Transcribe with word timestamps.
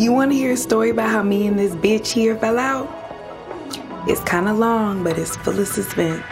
You 0.00 0.12
want 0.12 0.30
to 0.30 0.34
hear 0.34 0.52
a 0.52 0.56
story 0.56 0.88
about 0.88 1.10
how 1.10 1.22
me 1.22 1.46
and 1.46 1.58
this 1.58 1.74
bitch 1.74 2.10
here 2.10 2.34
fell 2.34 2.58
out? 2.58 2.88
It's 4.08 4.22
kind 4.22 4.48
of 4.48 4.56
long, 4.56 5.04
but 5.04 5.18
it's 5.18 5.36
full 5.36 5.60
of 5.60 5.68
suspense. 5.68 6.24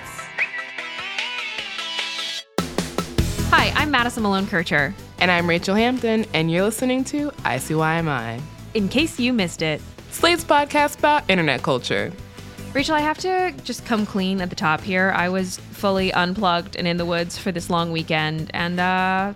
Hi, 3.50 3.70
I'm 3.74 3.90
Madison 3.90 4.22
Malone 4.22 4.46
Kircher. 4.46 4.94
And 5.18 5.30
I'm 5.30 5.46
Rachel 5.46 5.74
Hampton, 5.74 6.24
and 6.32 6.50
you're 6.50 6.62
listening 6.62 7.04
to 7.04 7.30
ICYMI. 7.44 8.40
In 8.72 8.88
case 8.88 9.20
you 9.20 9.34
missed 9.34 9.60
it, 9.60 9.82
Slate's 10.12 10.44
podcast 10.44 11.00
about 11.00 11.28
internet 11.28 11.62
culture. 11.62 12.10
Rachel, 12.72 12.94
I 12.94 13.00
have 13.00 13.18
to 13.18 13.52
just 13.64 13.84
come 13.84 14.06
clean 14.06 14.40
at 14.40 14.48
the 14.48 14.56
top 14.56 14.80
here. 14.80 15.12
I 15.14 15.28
was 15.28 15.58
fully 15.58 16.10
unplugged 16.14 16.74
and 16.76 16.88
in 16.88 16.96
the 16.96 17.04
woods 17.04 17.36
for 17.36 17.52
this 17.52 17.68
long 17.68 17.92
weekend, 17.92 18.50
and 18.54 18.80
uh, 18.80 19.34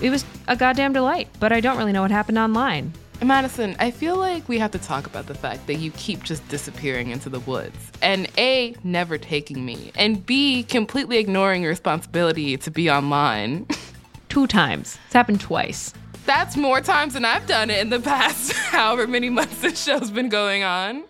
it 0.00 0.08
was 0.08 0.24
a 0.48 0.56
goddamn 0.56 0.94
delight, 0.94 1.28
but 1.40 1.52
I 1.52 1.60
don't 1.60 1.76
really 1.76 1.92
know 1.92 2.00
what 2.00 2.10
happened 2.10 2.38
online. 2.38 2.94
Madison, 3.26 3.74
I 3.78 3.90
feel 3.90 4.16
like 4.16 4.48
we 4.48 4.58
have 4.58 4.70
to 4.72 4.78
talk 4.78 5.06
about 5.06 5.26
the 5.26 5.34
fact 5.34 5.66
that 5.66 5.74
you 5.74 5.90
keep 5.92 6.22
just 6.22 6.46
disappearing 6.48 7.10
into 7.10 7.28
the 7.28 7.40
woods. 7.40 7.76
And 8.02 8.28
A, 8.38 8.76
never 8.84 9.18
taking 9.18 9.64
me. 9.64 9.92
And 9.94 10.24
B, 10.24 10.62
completely 10.62 11.18
ignoring 11.18 11.62
your 11.62 11.70
responsibility 11.70 12.56
to 12.56 12.70
be 12.70 12.90
online. 12.90 13.66
Two 14.28 14.46
times. 14.46 14.98
It's 15.06 15.14
happened 15.14 15.40
twice. 15.40 15.94
That's 16.26 16.56
more 16.56 16.80
times 16.80 17.14
than 17.14 17.24
I've 17.24 17.46
done 17.46 17.70
it 17.70 17.80
in 17.80 17.90
the 17.90 18.00
past 18.00 18.52
however 18.52 19.06
many 19.06 19.30
months 19.30 19.60
this 19.60 19.82
show's 19.82 20.10
been 20.10 20.28
going 20.28 20.62
on. 20.62 21.04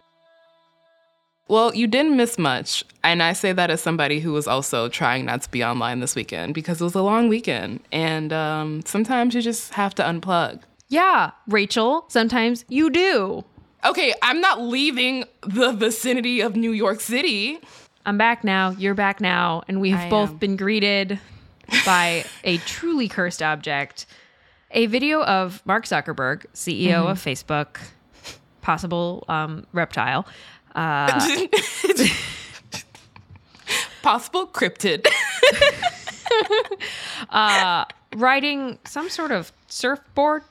Well, 1.46 1.74
you 1.74 1.86
didn't 1.86 2.16
miss 2.16 2.38
much. 2.38 2.84
And 3.02 3.22
I 3.22 3.34
say 3.34 3.52
that 3.52 3.70
as 3.70 3.80
somebody 3.80 4.20
who 4.20 4.32
was 4.32 4.46
also 4.46 4.88
trying 4.88 5.26
not 5.26 5.42
to 5.42 5.50
be 5.50 5.62
online 5.62 6.00
this 6.00 6.16
weekend 6.16 6.54
because 6.54 6.80
it 6.80 6.84
was 6.84 6.94
a 6.94 7.02
long 7.02 7.28
weekend. 7.28 7.80
And 7.92 8.32
um, 8.32 8.82
sometimes 8.86 9.34
you 9.34 9.42
just 9.42 9.74
have 9.74 9.94
to 9.96 10.02
unplug. 10.02 10.62
Yeah, 10.94 11.32
Rachel, 11.48 12.04
sometimes 12.06 12.64
you 12.68 12.88
do. 12.88 13.44
Okay, 13.84 14.14
I'm 14.22 14.40
not 14.40 14.62
leaving 14.62 15.24
the 15.42 15.72
vicinity 15.72 16.40
of 16.40 16.54
New 16.54 16.70
York 16.70 17.00
City. 17.00 17.58
I'm 18.06 18.16
back 18.16 18.44
now. 18.44 18.70
You're 18.70 18.94
back 18.94 19.20
now. 19.20 19.64
And 19.66 19.80
we've 19.80 19.96
I 19.96 20.08
both 20.08 20.30
am. 20.30 20.36
been 20.36 20.54
greeted 20.54 21.18
by 21.84 22.24
a 22.44 22.58
truly 22.58 23.08
cursed 23.08 23.42
object. 23.42 24.06
A 24.70 24.86
video 24.86 25.24
of 25.24 25.62
Mark 25.66 25.84
Zuckerberg, 25.84 26.46
CEO 26.54 26.92
Mm-hmm. 26.92 27.08
of 27.08 27.18
Facebook, 27.18 27.78
possible 28.62 29.24
um, 29.28 29.66
reptile, 29.72 30.28
uh, 30.76 31.10
Possible 34.02 34.46
cryptid. 34.46 35.08
riding 38.16 38.78
some 38.84 39.08
sort 39.08 39.32
of 39.32 39.50
surfboard, 39.66 40.42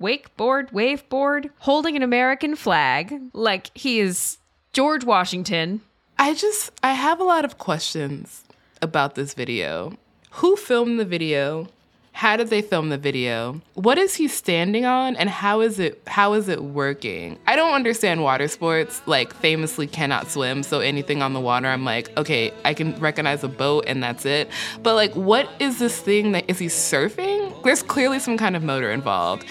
wakeboard, 0.00 0.72
waveboard, 0.72 1.50
holding 1.58 1.96
an 1.96 2.02
American 2.02 2.56
flag 2.56 3.20
like 3.32 3.70
he 3.76 4.00
is 4.00 4.38
George 4.72 5.04
Washington. 5.04 5.80
I 6.18 6.34
just, 6.34 6.70
I 6.82 6.92
have 6.92 7.20
a 7.20 7.24
lot 7.24 7.44
of 7.44 7.58
questions 7.58 8.44
about 8.82 9.14
this 9.14 9.34
video. 9.34 9.96
Who 10.32 10.56
filmed 10.56 11.00
the 11.00 11.04
video? 11.04 11.68
How 12.16 12.38
did 12.38 12.48
they 12.48 12.62
film 12.62 12.88
the 12.88 12.96
video? 12.96 13.60
What 13.74 13.98
is 13.98 14.14
he 14.14 14.26
standing 14.26 14.86
on 14.86 15.16
and 15.16 15.28
how 15.28 15.60
is 15.60 15.78
it 15.78 16.00
how 16.06 16.32
is 16.32 16.48
it 16.48 16.64
working? 16.64 17.38
I 17.46 17.56
don't 17.56 17.74
understand 17.74 18.22
water 18.22 18.48
sports. 18.48 19.02
Like 19.04 19.34
famously 19.34 19.86
cannot 19.86 20.30
swim, 20.30 20.62
so 20.62 20.80
anything 20.80 21.20
on 21.20 21.34
the 21.34 21.40
water 21.40 21.68
I'm 21.68 21.84
like, 21.84 22.16
okay, 22.16 22.54
I 22.64 22.72
can 22.72 22.98
recognize 23.00 23.44
a 23.44 23.48
boat 23.48 23.84
and 23.86 24.02
that's 24.02 24.24
it. 24.24 24.48
But 24.82 24.94
like 24.94 25.14
what 25.14 25.46
is 25.60 25.78
this 25.78 26.00
thing 26.00 26.32
that 26.32 26.48
is 26.48 26.58
he 26.58 26.68
surfing? 26.68 27.62
There's 27.62 27.82
clearly 27.82 28.18
some 28.18 28.38
kind 28.38 28.56
of 28.56 28.62
motor 28.62 28.90
involved. 28.90 29.44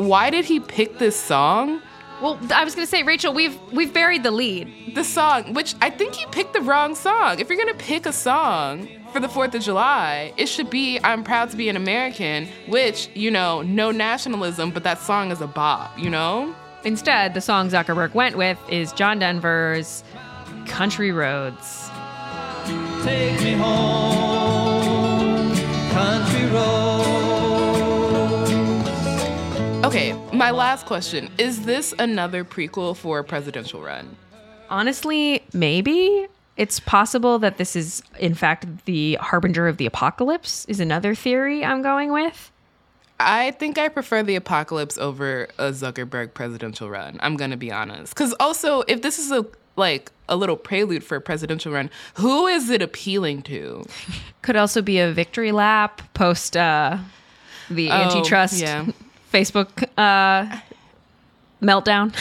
Why 0.00 0.30
did 0.30 0.46
he 0.46 0.60
pick 0.60 0.98
this 0.98 1.14
song? 1.14 1.82
Well, 2.22 2.38
I 2.54 2.64
was 2.64 2.74
going 2.74 2.86
to 2.86 2.90
say, 2.90 3.02
Rachel, 3.02 3.34
we've 3.34 3.58
we've 3.70 3.92
buried 3.92 4.22
the 4.22 4.30
lead. 4.30 4.94
the 4.94 5.04
song, 5.04 5.52
which 5.52 5.74
I 5.82 5.90
think 5.90 6.14
he 6.14 6.24
picked 6.32 6.54
the 6.54 6.62
wrong 6.62 6.94
song. 6.94 7.38
If 7.38 7.48
you're 7.50 7.58
gonna 7.58 7.74
pick 7.74 8.06
a 8.06 8.12
song 8.12 8.88
for 9.12 9.20
the 9.20 9.28
4th 9.28 9.54
of 9.54 9.62
July, 9.62 10.32
it 10.38 10.46
should 10.48 10.70
be 10.70 10.98
I'm 11.04 11.22
Proud 11.22 11.50
to 11.50 11.56
Be 11.56 11.68
an 11.68 11.76
American, 11.76 12.48
which, 12.66 13.10
you 13.14 13.30
know, 13.30 13.60
no 13.60 13.90
nationalism, 13.90 14.70
but 14.70 14.84
that 14.84 15.00
song 15.00 15.30
is 15.32 15.42
a 15.42 15.46
bop, 15.46 15.98
you 15.98 16.08
know? 16.08 16.54
Instead, 16.84 17.34
the 17.34 17.42
song 17.42 17.68
Zuckerberg 17.68 18.14
went 18.14 18.36
with 18.38 18.58
is 18.70 18.92
John 18.92 19.18
Denver's 19.18 20.02
"Country 20.66 21.12
Roads." 21.12 21.90
Take 23.04 23.40
me 23.42 23.52
home, 23.52 24.39
Okay, 29.82 30.12
my 30.32 30.50
last 30.50 30.84
question 30.84 31.30
is 31.38 31.64
this 31.64 31.94
another 31.98 32.44
prequel 32.44 32.94
for 32.94 33.18
a 33.18 33.24
presidential 33.24 33.80
run? 33.80 34.14
Honestly, 34.68 35.42
maybe 35.54 36.26
it's 36.56 36.78
possible 36.80 37.38
that 37.38 37.56
this 37.56 37.74
is, 37.74 38.02
in 38.18 38.34
fact, 38.34 38.66
the 38.84 39.14
harbinger 39.14 39.66
of 39.68 39.78
the 39.78 39.86
apocalypse. 39.86 40.66
Is 40.66 40.80
another 40.80 41.14
theory 41.14 41.64
I'm 41.64 41.80
going 41.82 42.12
with. 42.12 42.52
I 43.18 43.52
think 43.52 43.78
I 43.78 43.88
prefer 43.88 44.22
the 44.22 44.36
apocalypse 44.36 44.98
over 44.98 45.48
a 45.58 45.70
Zuckerberg 45.70 46.34
presidential 46.34 46.90
run. 46.90 47.18
I'm 47.22 47.36
gonna 47.36 47.56
be 47.56 47.72
honest. 47.72 48.14
Cause 48.14 48.34
also, 48.38 48.82
if 48.86 49.00
this 49.02 49.18
is 49.18 49.32
a 49.32 49.46
like 49.76 50.12
a 50.28 50.36
little 50.36 50.56
prelude 50.56 51.02
for 51.02 51.16
a 51.16 51.20
presidential 51.20 51.72
run, 51.72 51.90
who 52.14 52.46
is 52.46 52.68
it 52.68 52.82
appealing 52.82 53.42
to? 53.42 53.84
Could 54.42 54.56
also 54.56 54.82
be 54.82 54.98
a 55.00 55.10
victory 55.10 55.52
lap 55.52 56.02
post 56.12 56.56
uh, 56.56 56.98
the 57.70 57.88
Oh, 57.90 57.94
antitrust 57.94 58.60
yeah. 58.60 58.86
Facebook 59.32 59.84
uh, 59.96 60.60
meltdown. 61.62 62.14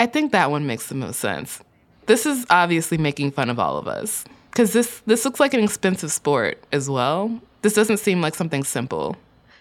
I 0.00 0.06
think 0.06 0.32
that 0.32 0.50
one 0.50 0.66
makes 0.66 0.88
the 0.88 0.94
most 0.94 1.20
sense. 1.20 1.60
This 2.06 2.26
is 2.26 2.44
obviously 2.50 2.98
making 2.98 3.32
fun 3.32 3.48
of 3.48 3.58
all 3.58 3.78
of 3.78 3.86
us 3.86 4.24
because 4.50 4.72
this 4.72 5.00
this 5.06 5.24
looks 5.24 5.40
like 5.40 5.54
an 5.54 5.62
expensive 5.62 6.10
sport 6.12 6.62
as 6.72 6.90
well. 6.90 7.40
This 7.62 7.74
doesn't 7.74 7.98
seem 7.98 8.20
like 8.20 8.34
something 8.34 8.64
simple. 8.64 9.16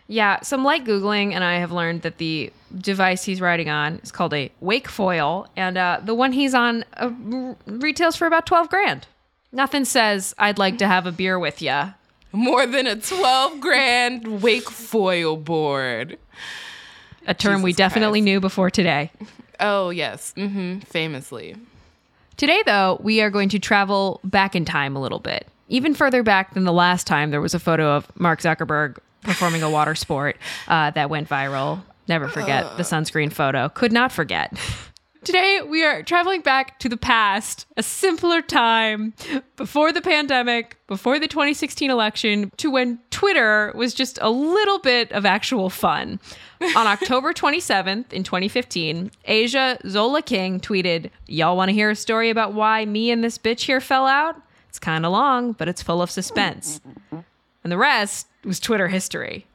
Yeah, 0.07 0.41
some 0.41 0.65
light 0.65 0.83
Googling, 0.83 1.33
and 1.33 1.43
I 1.43 1.59
have 1.59 1.71
learned 1.71 2.01
that 2.01 2.17
the 2.17 2.51
device 2.77 3.23
he's 3.23 3.39
riding 3.39 3.69
on 3.69 3.99
is 4.03 4.11
called 4.11 4.33
a 4.33 4.51
wake 4.59 4.89
foil, 4.89 5.47
and 5.55 5.77
uh, 5.77 6.01
the 6.03 6.13
one 6.15 6.33
he's 6.33 6.53
on 6.53 6.83
uh, 6.97 7.11
retails 7.65 8.17
for 8.17 8.25
about 8.27 8.45
12 8.45 8.69
grand. 8.69 9.07
Nothing 9.53 9.85
says 9.85 10.35
I'd 10.37 10.57
like 10.57 10.77
to 10.79 10.87
have 10.87 11.05
a 11.05 11.11
beer 11.11 11.39
with 11.39 11.61
ya. 11.61 11.91
More 12.33 12.65
than 12.65 12.87
a 12.87 12.95
twelve 12.95 13.59
grand 13.59 14.41
wake 14.41 14.69
foil 14.69 15.35
board. 15.35 16.17
A 17.27 17.33
term 17.33 17.61
we 17.61 17.73
definitely 17.73 18.19
Christ. 18.19 18.25
knew 18.25 18.39
before 18.39 18.69
today. 18.69 19.11
Oh 19.59 19.89
yes, 19.89 20.33
hmm 20.35 20.79
famously. 20.79 21.55
Today, 22.37 22.63
though, 22.65 22.99
we 23.03 23.21
are 23.21 23.29
going 23.29 23.49
to 23.49 23.59
travel 23.59 24.19
back 24.23 24.55
in 24.55 24.65
time 24.65 24.95
a 24.95 25.01
little 25.01 25.19
bit, 25.19 25.47
even 25.67 25.93
further 25.93 26.23
back 26.23 26.55
than 26.55 26.63
the 26.63 26.73
last 26.73 27.05
time 27.05 27.29
there 27.29 27.41
was 27.41 27.53
a 27.53 27.59
photo 27.59 27.95
of 27.95 28.07
Mark 28.19 28.41
Zuckerberg 28.41 28.97
performing 29.21 29.61
a 29.61 29.69
water 29.69 29.93
sport 29.93 30.37
uh, 30.67 30.89
that 30.91 31.09
went 31.11 31.29
viral. 31.29 31.83
Never 32.07 32.27
forget 32.27 32.77
the 32.77 32.83
sunscreen 32.83 33.31
photo. 33.31 33.69
Could 33.69 33.91
not 33.91 34.11
forget. 34.11 34.57
Today, 35.23 35.61
we 35.61 35.85
are 35.85 36.01
traveling 36.01 36.41
back 36.41 36.79
to 36.79 36.89
the 36.89 36.97
past, 36.97 37.67
a 37.77 37.83
simpler 37.83 38.41
time 38.41 39.13
before 39.55 39.93
the 39.93 40.01
pandemic, 40.01 40.77
before 40.87 41.19
the 41.19 41.27
2016 41.27 41.91
election, 41.91 42.51
to 42.57 42.71
when 42.71 42.97
Twitter 43.11 43.71
was 43.75 43.93
just 43.93 44.17
a 44.19 44.31
little 44.31 44.79
bit 44.79 45.11
of 45.11 45.23
actual 45.23 45.69
fun. 45.69 46.19
On 46.61 46.87
October 46.87 47.33
27th 47.33 48.13
in 48.13 48.23
2015, 48.23 49.11
Asia 49.25 49.79
Zola 49.87 50.21
King 50.21 50.59
tweeted, 50.59 51.09
Y'all 51.27 51.57
want 51.57 51.69
to 51.69 51.73
hear 51.73 51.89
a 51.89 51.95
story 51.95 52.29
about 52.29 52.53
why 52.53 52.85
me 52.85 53.09
and 53.09 53.23
this 53.23 53.37
bitch 53.37 53.61
here 53.61 53.81
fell 53.81 54.05
out? 54.05 54.39
It's 54.69 54.79
kind 54.79 55.05
of 55.05 55.11
long, 55.11 55.53
but 55.53 55.67
it's 55.67 55.81
full 55.81 56.01
of 56.01 56.11
suspense. 56.11 56.79
And 57.11 57.71
the 57.71 57.77
rest 57.77 58.27
was 58.43 58.59
Twitter 58.59 58.87
history. 58.87 59.45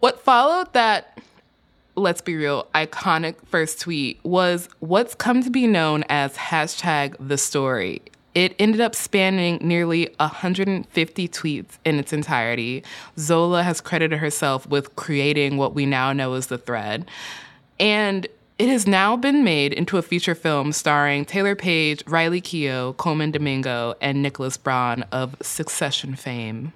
What 0.00 0.20
followed 0.20 0.72
that, 0.74 1.18
let's 1.96 2.20
be 2.20 2.36
real, 2.36 2.66
iconic 2.74 3.36
first 3.46 3.80
tweet 3.80 4.20
was 4.22 4.68
what's 4.80 5.14
come 5.14 5.42
to 5.42 5.50
be 5.50 5.66
known 5.66 6.04
as 6.08 6.36
hashtag 6.36 7.16
the 7.18 7.38
story. 7.38 8.02
It 8.34 8.54
ended 8.58 8.80
up 8.80 8.94
spanning 8.94 9.58
nearly 9.60 10.08
150 10.18 11.28
tweets 11.28 11.78
in 11.84 11.98
its 11.98 12.12
entirety. 12.12 12.82
Zola 13.18 13.62
has 13.62 13.80
credited 13.80 14.18
herself 14.20 14.66
with 14.66 14.96
creating 14.96 15.58
what 15.58 15.74
we 15.74 15.84
now 15.84 16.12
know 16.12 16.32
as 16.34 16.46
the 16.46 16.56
thread. 16.56 17.06
And 17.78 18.26
it 18.58 18.68
has 18.68 18.86
now 18.86 19.16
been 19.16 19.44
made 19.44 19.72
into 19.72 19.98
a 19.98 20.02
feature 20.02 20.34
film 20.34 20.72
starring 20.72 21.24
Taylour 21.24 21.58
Paige, 21.58 22.04
Riley 22.06 22.40
Keough, 22.40 22.96
Colman 22.96 23.32
Domingo, 23.32 23.94
and 24.00 24.22
Nicholas 24.22 24.56
Braun 24.56 25.02
of 25.12 25.36
Succession 25.42 26.14
fame. 26.14 26.72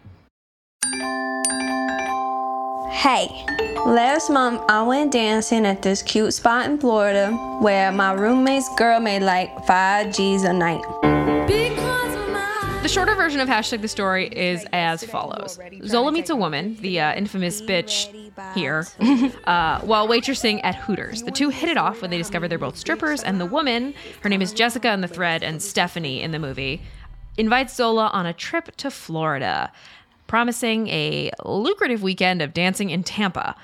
Hey, 2.91 3.29
last 3.87 4.31
month 4.31 4.63
I 4.69 4.83
went 4.83 5.13
dancing 5.13 5.65
at 5.65 5.83
this 5.83 6.03
cute 6.03 6.35
spot 6.35 6.69
in 6.69 6.79
Florida 6.79 7.33
where 7.61 7.93
my 7.93 8.13
roommate's 8.13 8.69
girl 8.77 9.01
made 9.01 9.23
like 9.23 9.65
five 9.65 10.15
G's 10.15 10.43
a 10.43 10.53
night. 10.53 10.83
The 11.47 12.89
shorter 12.89 13.15
version 13.15 13.41
of 13.41 13.49
hashtag 13.49 13.83
the 13.83 13.89
story 13.89 14.29
is 14.29 14.65
as 14.73 15.05
follows 15.05 15.59
Zola 15.85 16.11
meets 16.11 16.31
a 16.31 16.37
woman, 16.37 16.77
the 16.81 17.01
uh, 17.01 17.15
infamous 17.15 17.61
bitch 17.61 18.13
here, 18.55 18.87
uh, 19.45 19.81
while 19.81 20.09
waitressing 20.09 20.61
at 20.65 20.75
Hooters. 20.75 21.23
The 21.23 21.31
two 21.31 21.49
hit 21.51 21.69
it 21.69 21.77
off 21.77 22.03
when 22.03 22.11
they 22.11 22.19
discover 22.19 22.49
they're 22.49 22.59
both 22.59 22.77
strippers, 22.77 23.23
and 23.23 23.41
the 23.41 23.47
woman, 23.47 23.95
her 24.23 24.29
name 24.29 24.43
is 24.43 24.53
Jessica 24.53 24.93
in 24.93 25.01
the 25.01 25.09
thread 25.09 25.43
and 25.43 25.63
Stephanie 25.63 26.21
in 26.21 26.33
the 26.33 26.39
movie, 26.39 26.83
invites 27.37 27.75
Zola 27.77 28.09
on 28.13 28.27
a 28.27 28.33
trip 28.33 28.75
to 28.77 28.91
Florida, 28.91 29.73
promising 30.27 30.89
a 30.89 31.31
lucrative 31.45 32.03
weekend 32.03 32.43
of 32.43 32.53
dancing 32.55 32.91
in 32.91 33.05
Tampa. 33.05 33.55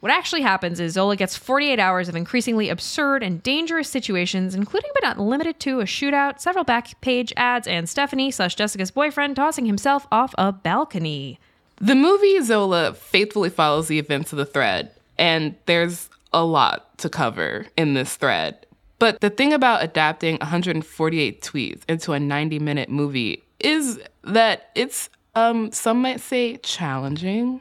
What 0.00 0.12
actually 0.12 0.42
happens 0.42 0.78
is 0.78 0.92
Zola 0.92 1.16
gets 1.16 1.36
48 1.36 1.80
hours 1.80 2.08
of 2.08 2.14
increasingly 2.14 2.68
absurd 2.68 3.24
and 3.24 3.42
dangerous 3.42 3.88
situations, 3.88 4.54
including 4.54 4.90
but 4.94 5.02
not 5.02 5.18
limited 5.18 5.58
to 5.60 5.80
a 5.80 5.84
shootout, 5.84 6.38
several 6.38 6.64
Backpage 6.64 7.32
ads, 7.36 7.66
and 7.66 7.88
Stephanie 7.88 8.30
slash 8.30 8.54
Jessica's 8.54 8.92
boyfriend 8.92 9.34
tossing 9.34 9.66
himself 9.66 10.06
off 10.12 10.34
a 10.38 10.52
balcony. 10.52 11.40
The 11.80 11.96
movie 11.96 12.40
Zola 12.42 12.94
faithfully 12.94 13.50
follows 13.50 13.88
the 13.88 13.98
events 13.98 14.32
of 14.32 14.38
the 14.38 14.46
thread, 14.46 14.92
and 15.18 15.56
there's 15.66 16.08
a 16.32 16.44
lot 16.44 16.96
to 16.98 17.08
cover 17.08 17.66
in 17.76 17.94
this 17.94 18.14
thread. 18.14 18.66
But 19.00 19.20
the 19.20 19.30
thing 19.30 19.52
about 19.52 19.82
adapting 19.82 20.38
148 20.38 21.42
tweets 21.42 21.82
into 21.88 22.12
a 22.12 22.20
90 22.20 22.58
minute 22.60 22.88
movie 22.88 23.42
is 23.58 23.98
that 24.22 24.70
it's, 24.76 25.10
um, 25.34 25.72
some 25.72 26.02
might 26.02 26.20
say, 26.20 26.56
challenging. 26.58 27.60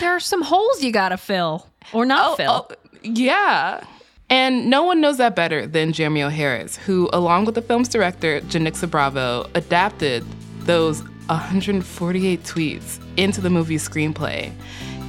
There 0.00 0.10
are 0.10 0.20
some 0.20 0.42
holes 0.42 0.82
you 0.82 0.92
gotta 0.92 1.16
fill 1.16 1.66
or 1.92 2.06
not 2.06 2.32
oh, 2.32 2.36
fill. 2.36 2.68
Oh, 2.70 2.74
yeah. 3.02 3.82
And 4.30 4.68
no 4.68 4.82
one 4.82 5.00
knows 5.00 5.16
that 5.16 5.34
better 5.34 5.66
than 5.66 5.92
Jeremy 5.92 6.22
O. 6.22 6.28
Harris, 6.28 6.76
who, 6.76 7.08
along 7.12 7.46
with 7.46 7.54
the 7.54 7.62
film's 7.62 7.88
director, 7.88 8.40
Janicza 8.42 8.90
Bravo, 8.90 9.48
adapted 9.54 10.24
those 10.60 11.02
148 11.28 12.42
tweets 12.42 12.98
into 13.16 13.40
the 13.40 13.50
movie's 13.50 13.88
screenplay. 13.88 14.52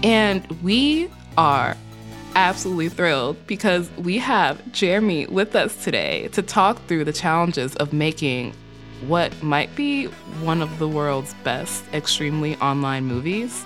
And 0.04 0.46
we 0.62 1.10
are 1.38 1.76
absolutely 2.36 2.90
thrilled 2.90 3.36
because 3.48 3.90
we 3.98 4.18
have 4.20 4.72
Jeremy 4.72 5.28
with 5.28 5.56
us 5.56 5.84
today 5.84 6.30
to 6.30 6.42
talk 6.42 6.86
through 6.88 7.04
the 7.04 7.14
challenges 7.14 7.76
of 7.78 7.92
making 7.92 8.54
what 9.08 9.42
might 9.42 9.74
be 9.76 10.06
one 10.42 10.62
of 10.62 10.80
the 10.80 10.88
world's 10.88 11.34
best 11.44 11.84
extremely 11.94 12.56
online 12.58 13.06
movies. 13.06 13.66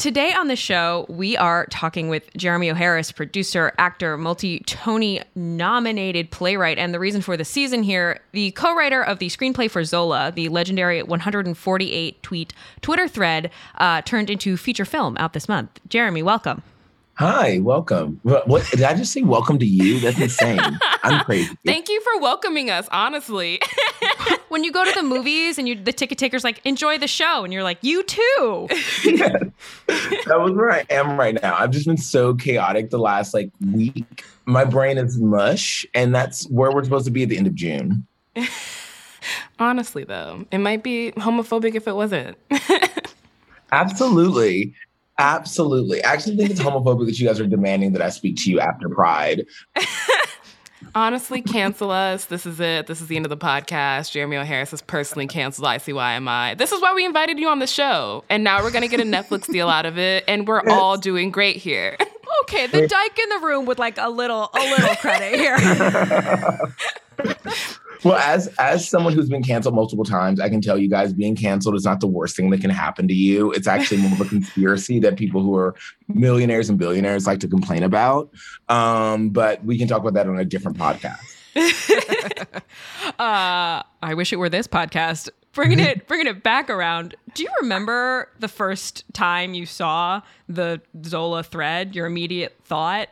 Today 0.00 0.32
on 0.32 0.48
the 0.48 0.56
show, 0.56 1.04
we 1.10 1.36
are 1.36 1.66
talking 1.66 2.08
with 2.08 2.34
Jeremy 2.34 2.70
O. 2.70 2.74
Harris, 2.74 3.12
producer, 3.12 3.74
actor, 3.76 4.16
multi 4.16 4.60
Tony 4.60 5.20
nominated 5.34 6.30
playwright, 6.30 6.78
and 6.78 6.94
the 6.94 6.98
reason 6.98 7.20
for 7.20 7.36
the 7.36 7.44
season 7.44 7.82
here, 7.82 8.18
the 8.32 8.50
co 8.52 8.74
writer 8.74 9.02
of 9.04 9.18
the 9.18 9.26
screenplay 9.26 9.70
for 9.70 9.84
Zola, 9.84 10.32
the 10.34 10.48
legendary 10.48 11.02
148 11.02 12.22
tweet 12.22 12.54
Twitter 12.80 13.08
thread, 13.08 13.50
uh, 13.76 14.00
turned 14.00 14.30
into 14.30 14.56
feature 14.56 14.86
film 14.86 15.18
out 15.18 15.34
this 15.34 15.50
month. 15.50 15.78
Jeremy, 15.86 16.22
welcome. 16.22 16.62
Hi, 17.14 17.58
welcome. 17.58 18.18
What, 18.22 18.48
what 18.48 18.66
did 18.70 18.82
I 18.82 18.94
just 18.94 19.12
say? 19.12 19.20
Welcome 19.20 19.58
to 19.58 19.66
you? 19.66 20.00
That's 20.00 20.18
insane. 20.18 20.58
I'm 21.02 21.22
crazy. 21.26 21.54
Thank 21.66 21.90
you 21.90 22.00
for 22.00 22.18
welcoming 22.18 22.70
us, 22.70 22.88
honestly. 22.90 23.60
when 24.48 24.64
you 24.64 24.72
go 24.72 24.86
to 24.86 24.92
the 24.92 25.02
movies 25.02 25.58
and 25.58 25.68
you 25.68 25.74
the 25.74 25.92
ticket 25.92 26.16
taker's 26.16 26.44
like, 26.44 26.62
enjoy 26.64 26.96
the 26.96 27.06
show, 27.06 27.44
and 27.44 27.52
you're 27.52 27.62
like, 27.62 27.76
you 27.82 28.02
too. 28.04 28.68
yeah. 29.04 29.36
That 30.26 30.40
was 30.40 30.52
where 30.52 30.70
I 30.72 30.86
am 30.88 31.18
right 31.18 31.40
now. 31.42 31.56
I've 31.56 31.70
just 31.70 31.86
been 31.86 31.96
so 31.96 32.34
chaotic 32.34 32.90
the 32.90 32.98
last 32.98 33.34
like 33.34 33.50
week. 33.72 34.24
My 34.46 34.64
brain 34.64 34.96
is 34.96 35.18
mush, 35.18 35.84
and 35.94 36.14
that's 36.14 36.48
where 36.48 36.72
we're 36.72 36.84
supposed 36.84 37.04
to 37.04 37.10
be 37.10 37.24
at 37.24 37.28
the 37.28 37.36
end 37.36 37.46
of 37.46 37.54
June. 37.54 38.06
honestly, 39.58 40.04
though, 40.04 40.46
it 40.50 40.58
might 40.58 40.82
be 40.82 41.12
homophobic 41.16 41.74
if 41.74 41.86
it 41.86 41.94
wasn't. 41.94 42.38
Absolutely. 43.72 44.74
Absolutely. 45.20 46.02
I 46.02 46.12
actually 46.12 46.36
think 46.36 46.50
it's 46.50 46.60
homophobic 46.60 47.06
that 47.06 47.18
you 47.18 47.26
guys 47.26 47.38
are 47.40 47.46
demanding 47.46 47.92
that 47.92 48.00
I 48.00 48.08
speak 48.08 48.36
to 48.38 48.50
you 48.50 48.58
after 48.58 48.88
Pride. 48.88 49.44
Honestly, 50.94 51.42
cancel 51.42 51.90
us. 51.90 52.24
This 52.24 52.46
is 52.46 52.58
it. 52.58 52.86
This 52.86 53.02
is 53.02 53.08
the 53.08 53.16
end 53.16 53.26
of 53.26 53.30
the 53.30 53.36
podcast. 53.36 54.12
Jeremy 54.12 54.38
O. 54.38 54.44
Harris 54.44 54.70
has 54.70 54.80
personally 54.80 55.26
canceled 55.26 55.68
ICYMI. 55.68 56.56
This 56.56 56.72
is 56.72 56.80
why 56.80 56.94
we 56.94 57.04
invited 57.04 57.38
you 57.38 57.48
on 57.48 57.58
the 57.58 57.66
show. 57.66 58.24
And 58.30 58.42
now 58.42 58.62
we're 58.62 58.70
going 58.70 58.82
to 58.82 58.88
get 58.88 58.98
a 58.98 59.04
Netflix 59.04 59.46
deal 59.46 59.68
out 59.68 59.84
of 59.84 59.98
it. 59.98 60.24
And 60.26 60.48
we're 60.48 60.66
all 60.68 60.96
doing 60.96 61.30
great 61.30 61.56
here. 61.56 61.96
Okay, 62.42 62.68
the 62.68 62.86
dyke 62.86 63.18
in 63.18 63.28
the 63.28 63.38
room 63.40 63.66
with 63.66 63.78
like 63.78 63.98
a 63.98 64.08
little 64.08 64.50
a 64.54 64.70
little 64.70 64.94
credit 64.96 65.38
here. 65.38 65.56
well, 68.04 68.16
as 68.16 68.46
as 68.58 68.88
someone 68.88 69.12
who's 69.12 69.28
been 69.28 69.42
canceled 69.42 69.74
multiple 69.74 70.04
times, 70.04 70.40
I 70.40 70.48
can 70.48 70.60
tell 70.60 70.78
you 70.78 70.88
guys 70.88 71.12
being 71.12 71.36
canceled 71.36 71.74
is 71.74 71.84
not 71.84 72.00
the 72.00 72.06
worst 72.06 72.36
thing 72.36 72.50
that 72.50 72.60
can 72.60 72.70
happen 72.70 73.08
to 73.08 73.14
you. 73.14 73.52
It's 73.52 73.66
actually 73.66 73.98
more 73.98 74.12
of 74.12 74.20
a 74.20 74.24
conspiracy 74.28 74.98
that 75.00 75.16
people 75.16 75.42
who 75.42 75.54
are 75.56 75.74
millionaires 76.08 76.70
and 76.70 76.78
billionaires 76.78 77.26
like 77.26 77.40
to 77.40 77.48
complain 77.48 77.82
about. 77.82 78.30
Um, 78.68 79.30
but 79.30 79.64
we 79.64 79.78
can 79.78 79.88
talk 79.88 80.00
about 80.00 80.14
that 80.14 80.26
on 80.26 80.38
a 80.38 80.44
different 80.44 80.78
podcast. 80.78 81.18
uh, 83.18 83.82
I 84.02 84.14
wish 84.14 84.32
it 84.32 84.36
were 84.36 84.48
this 84.48 84.66
podcast. 84.66 85.28
Bringing 85.52 85.80
it, 85.80 86.06
bringing 86.06 86.28
it 86.28 86.44
back 86.44 86.70
around. 86.70 87.16
Do 87.34 87.42
you 87.42 87.50
remember 87.60 88.28
the 88.38 88.46
first 88.46 89.04
time 89.12 89.52
you 89.52 89.66
saw 89.66 90.22
the 90.48 90.80
Zola 91.04 91.42
thread? 91.42 91.96
Your 91.96 92.06
immediate 92.06 92.56
thought? 92.62 93.08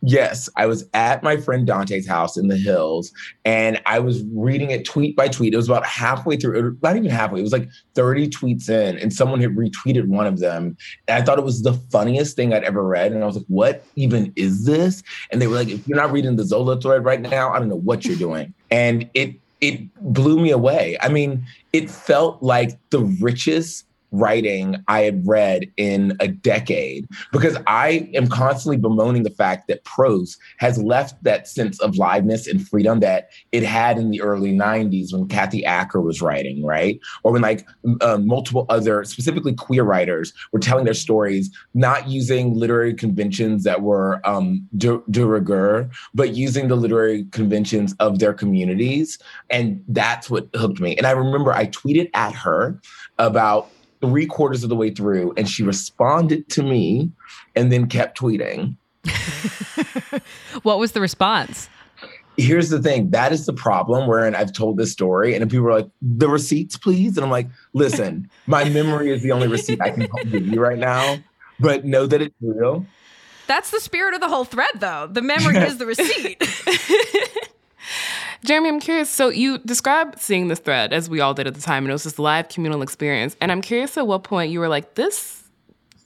Yes, 0.00 0.48
I 0.56 0.66
was 0.66 0.88
at 0.94 1.24
my 1.24 1.36
friend 1.36 1.66
Dante's 1.66 2.06
house 2.06 2.36
in 2.36 2.46
the 2.46 2.56
hills 2.56 3.12
and 3.44 3.80
I 3.84 3.98
was 3.98 4.22
reading 4.32 4.70
it 4.70 4.84
tweet 4.84 5.16
by 5.16 5.26
tweet. 5.26 5.54
It 5.54 5.56
was 5.56 5.68
about 5.68 5.84
halfway 5.84 6.36
through, 6.36 6.78
not 6.82 6.96
even 6.96 7.10
halfway, 7.10 7.40
it 7.40 7.42
was 7.42 7.52
like 7.52 7.68
30 7.94 8.28
tweets 8.28 8.68
in, 8.68 8.96
and 8.98 9.12
someone 9.12 9.40
had 9.40 9.56
retweeted 9.56 10.06
one 10.06 10.26
of 10.26 10.38
them. 10.38 10.76
And 11.08 11.20
I 11.20 11.24
thought 11.24 11.38
it 11.38 11.44
was 11.44 11.62
the 11.62 11.72
funniest 11.72 12.36
thing 12.36 12.54
I'd 12.54 12.62
ever 12.62 12.84
read. 12.84 13.12
And 13.12 13.24
I 13.24 13.26
was 13.26 13.36
like, 13.36 13.46
what 13.48 13.84
even 13.96 14.32
is 14.36 14.66
this? 14.66 15.02
And 15.30 15.42
they 15.42 15.48
were 15.48 15.56
like, 15.56 15.68
if 15.68 15.86
you're 15.88 15.98
not 15.98 16.12
reading 16.12 16.36
the 16.36 16.44
Zola 16.44 16.80
thread 16.80 17.04
right 17.04 17.20
now, 17.20 17.50
I 17.50 17.58
don't 17.58 17.68
know 17.68 17.76
what 17.76 18.04
you're 18.04 18.16
doing. 18.16 18.54
And 18.70 19.10
it 19.14 19.34
it 19.60 19.92
blew 20.00 20.38
me 20.38 20.50
away. 20.52 20.96
I 21.00 21.08
mean, 21.08 21.44
it 21.72 21.90
felt 21.90 22.40
like 22.40 22.78
the 22.90 23.00
richest 23.20 23.84
writing 24.10 24.76
I 24.88 25.00
had 25.00 25.26
read 25.26 25.70
in 25.76 26.16
a 26.20 26.28
decade 26.28 27.06
because 27.32 27.56
I 27.66 28.10
am 28.14 28.28
constantly 28.28 28.76
bemoaning 28.76 29.22
the 29.22 29.30
fact 29.30 29.68
that 29.68 29.84
prose 29.84 30.38
has 30.58 30.78
left 30.82 31.22
that 31.24 31.48
sense 31.48 31.78
of 31.80 31.94
liveness 31.94 32.48
and 32.48 32.66
freedom 32.66 33.00
that 33.00 33.30
it 33.52 33.62
had 33.62 33.98
in 33.98 34.10
the 34.10 34.20
early 34.22 34.52
90s 34.52 35.12
when 35.12 35.28
Kathy 35.28 35.64
Acker 35.64 36.00
was 36.00 36.22
writing, 36.22 36.64
right? 36.64 36.98
Or 37.22 37.32
when 37.32 37.42
like 37.42 37.66
uh, 38.00 38.18
multiple 38.18 38.66
other, 38.68 39.04
specifically 39.04 39.54
queer 39.54 39.84
writers, 39.84 40.32
were 40.52 40.60
telling 40.60 40.84
their 40.84 40.94
stories, 40.94 41.50
not 41.74 42.08
using 42.08 42.54
literary 42.54 42.94
conventions 42.94 43.64
that 43.64 43.82
were 43.82 44.20
um, 44.26 44.66
de, 44.76 45.00
de 45.10 45.26
rigueur, 45.26 45.90
but 46.14 46.34
using 46.34 46.68
the 46.68 46.76
literary 46.76 47.24
conventions 47.26 47.94
of 48.00 48.18
their 48.18 48.32
communities. 48.32 49.18
And 49.50 49.82
that's 49.88 50.30
what 50.30 50.48
hooked 50.54 50.80
me. 50.80 50.96
And 50.96 51.06
I 51.06 51.10
remember 51.10 51.52
I 51.52 51.66
tweeted 51.66 52.10
at 52.14 52.34
her 52.34 52.80
about 53.18 53.70
three 54.00 54.26
quarters 54.26 54.62
of 54.62 54.68
the 54.68 54.76
way 54.76 54.90
through, 54.90 55.32
and 55.36 55.48
she 55.48 55.62
responded 55.62 56.48
to 56.50 56.62
me 56.62 57.10
and 57.54 57.72
then 57.72 57.86
kept 57.86 58.18
tweeting. 58.18 58.76
what 60.62 60.78
was 60.78 60.92
the 60.92 61.00
response? 61.00 61.68
Here's 62.36 62.68
the 62.68 62.80
thing 62.80 63.10
that 63.10 63.32
is 63.32 63.46
the 63.46 63.52
problem 63.52 64.06
wherein 64.06 64.36
I've 64.36 64.52
told 64.52 64.76
this 64.76 64.92
story, 64.92 65.34
and 65.34 65.50
people 65.50 65.66
are 65.66 65.80
like, 65.80 65.90
the 66.00 66.28
receipts, 66.28 66.76
please. 66.76 67.16
And 67.16 67.24
I'm 67.24 67.30
like, 67.30 67.48
listen, 67.72 68.30
my 68.46 68.68
memory 68.68 69.10
is 69.10 69.22
the 69.22 69.32
only 69.32 69.48
receipt 69.48 69.80
I 69.80 69.90
can 69.90 70.08
give 70.30 70.46
you 70.46 70.60
right 70.60 70.78
now, 70.78 71.18
but 71.58 71.84
know 71.84 72.06
that 72.06 72.22
it's 72.22 72.34
real. 72.40 72.86
That's 73.48 73.70
the 73.70 73.80
spirit 73.80 74.14
of 74.14 74.20
the 74.20 74.28
whole 74.28 74.44
thread, 74.44 74.70
though. 74.76 75.08
The 75.10 75.22
memory 75.22 75.56
is 75.56 75.78
the 75.78 75.86
receipt. 75.86 76.42
Jeremy, 78.44 78.68
I'm 78.68 78.80
curious. 78.80 79.10
So 79.10 79.28
you 79.28 79.58
described 79.58 80.20
seeing 80.20 80.48
this 80.48 80.58
thread 80.58 80.92
as 80.92 81.10
we 81.10 81.20
all 81.20 81.34
did 81.34 81.46
at 81.46 81.54
the 81.54 81.60
time, 81.60 81.84
and 81.84 81.90
it 81.90 81.94
was 81.94 82.04
this 82.04 82.18
live 82.18 82.48
communal 82.48 82.82
experience. 82.82 83.36
And 83.40 83.50
I'm 83.50 83.60
curious 83.60 83.96
at 83.96 84.06
what 84.06 84.22
point 84.22 84.52
you 84.52 84.60
were 84.60 84.68
like, 84.68 84.94
this 84.94 85.44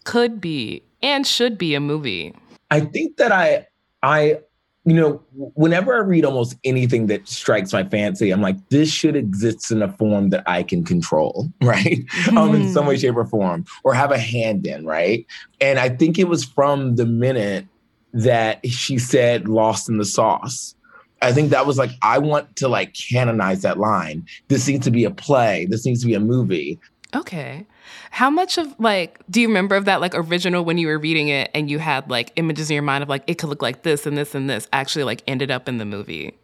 could 0.05 0.41
be 0.41 0.83
and 1.03 1.27
should 1.27 1.59
be 1.59 1.75
a 1.75 1.81
movie. 1.81 2.35
I 2.71 2.81
think 2.81 3.17
that 3.19 3.33
I, 3.33 3.67
I, 4.03 4.41
you 4.85 4.95
know, 4.95 5.23
whenever 5.35 5.95
I 5.95 5.99
read 5.99 6.25
almost 6.25 6.57
anything 6.65 7.07
that 7.09 7.29
strikes 7.29 7.73
my 7.73 7.85
fancy, 7.85 8.31
I'm 8.31 8.41
like, 8.41 8.57
this 8.71 8.91
should 8.91 9.15
exist 9.15 9.71
in 9.71 9.83
a 9.83 9.93
form 9.93 10.31
that 10.31 10.43
I 10.47 10.63
can 10.63 10.85
control, 10.85 11.49
right? 11.63 12.05
Mm-hmm. 12.07 12.39
Um, 12.39 12.55
in 12.55 12.73
some 12.73 12.87
way, 12.87 12.97
shape, 12.97 13.17
or 13.17 13.27
form, 13.27 13.65
or 13.85 13.95
have 13.95 14.11
a 14.11 14.19
hand 14.19 14.67
in, 14.67 14.87
right? 14.87 15.27
And 15.61 15.79
I 15.79 15.89
think 15.91 16.19
it 16.19 16.29
was 16.29 16.45
from 16.45 16.97
the 16.97 17.07
minute 17.07 17.67
that 18.15 18.67
she 18.67 18.99
said 18.99 19.49
"lost 19.49 19.89
in 19.89 19.99
the 19.99 20.05
sauce." 20.05 20.75
I 21.23 21.33
think 21.33 21.51
that 21.51 21.67
was 21.67 21.79
like, 21.79 21.91
I 22.03 22.19
want 22.19 22.57
to 22.57 22.69
like 22.69 22.95
canonize 22.95 23.63
that 23.63 23.79
line. 23.79 24.27
This 24.49 24.67
needs 24.67 24.85
to 24.85 24.91
be 24.91 25.05
a 25.05 25.11
play. 25.11 25.67
This 25.67 25.87
needs 25.87 26.01
to 26.01 26.07
be 26.07 26.15
a 26.15 26.21
movie. 26.21 26.79
Okay. 27.15 27.67
How 28.11 28.31
much 28.31 28.59
of 28.59 28.75
like 28.79 29.21
do 29.31 29.41
you 29.41 29.49
remember 29.49 29.77
of 29.77 29.85
that 29.85 30.01
like 30.01 30.15
original 30.15 30.65
when 30.65 30.79
you 30.79 30.87
were 30.87 30.99
reading 30.99 31.29
it 31.29 31.51
and 31.55 31.71
you 31.71 31.79
had 31.79 32.09
like 32.11 32.33
images 32.37 32.71
in 32.71 32.75
your 32.75 32.83
mind 32.83 33.03
of 33.03 33.09
like 33.09 33.23
it 33.27 33.35
could 33.39 33.51
look 33.51 33.63
like 33.63 33.83
this 33.83 34.07
and 34.07 34.17
this 34.17 34.35
and 34.35 34.49
this 34.49 34.67
actually 34.73 35.05
like 35.05 35.23
ended 35.27 35.51
up 35.51 35.69
in 35.69 35.79
the 35.79 35.85
movie? 35.85 36.37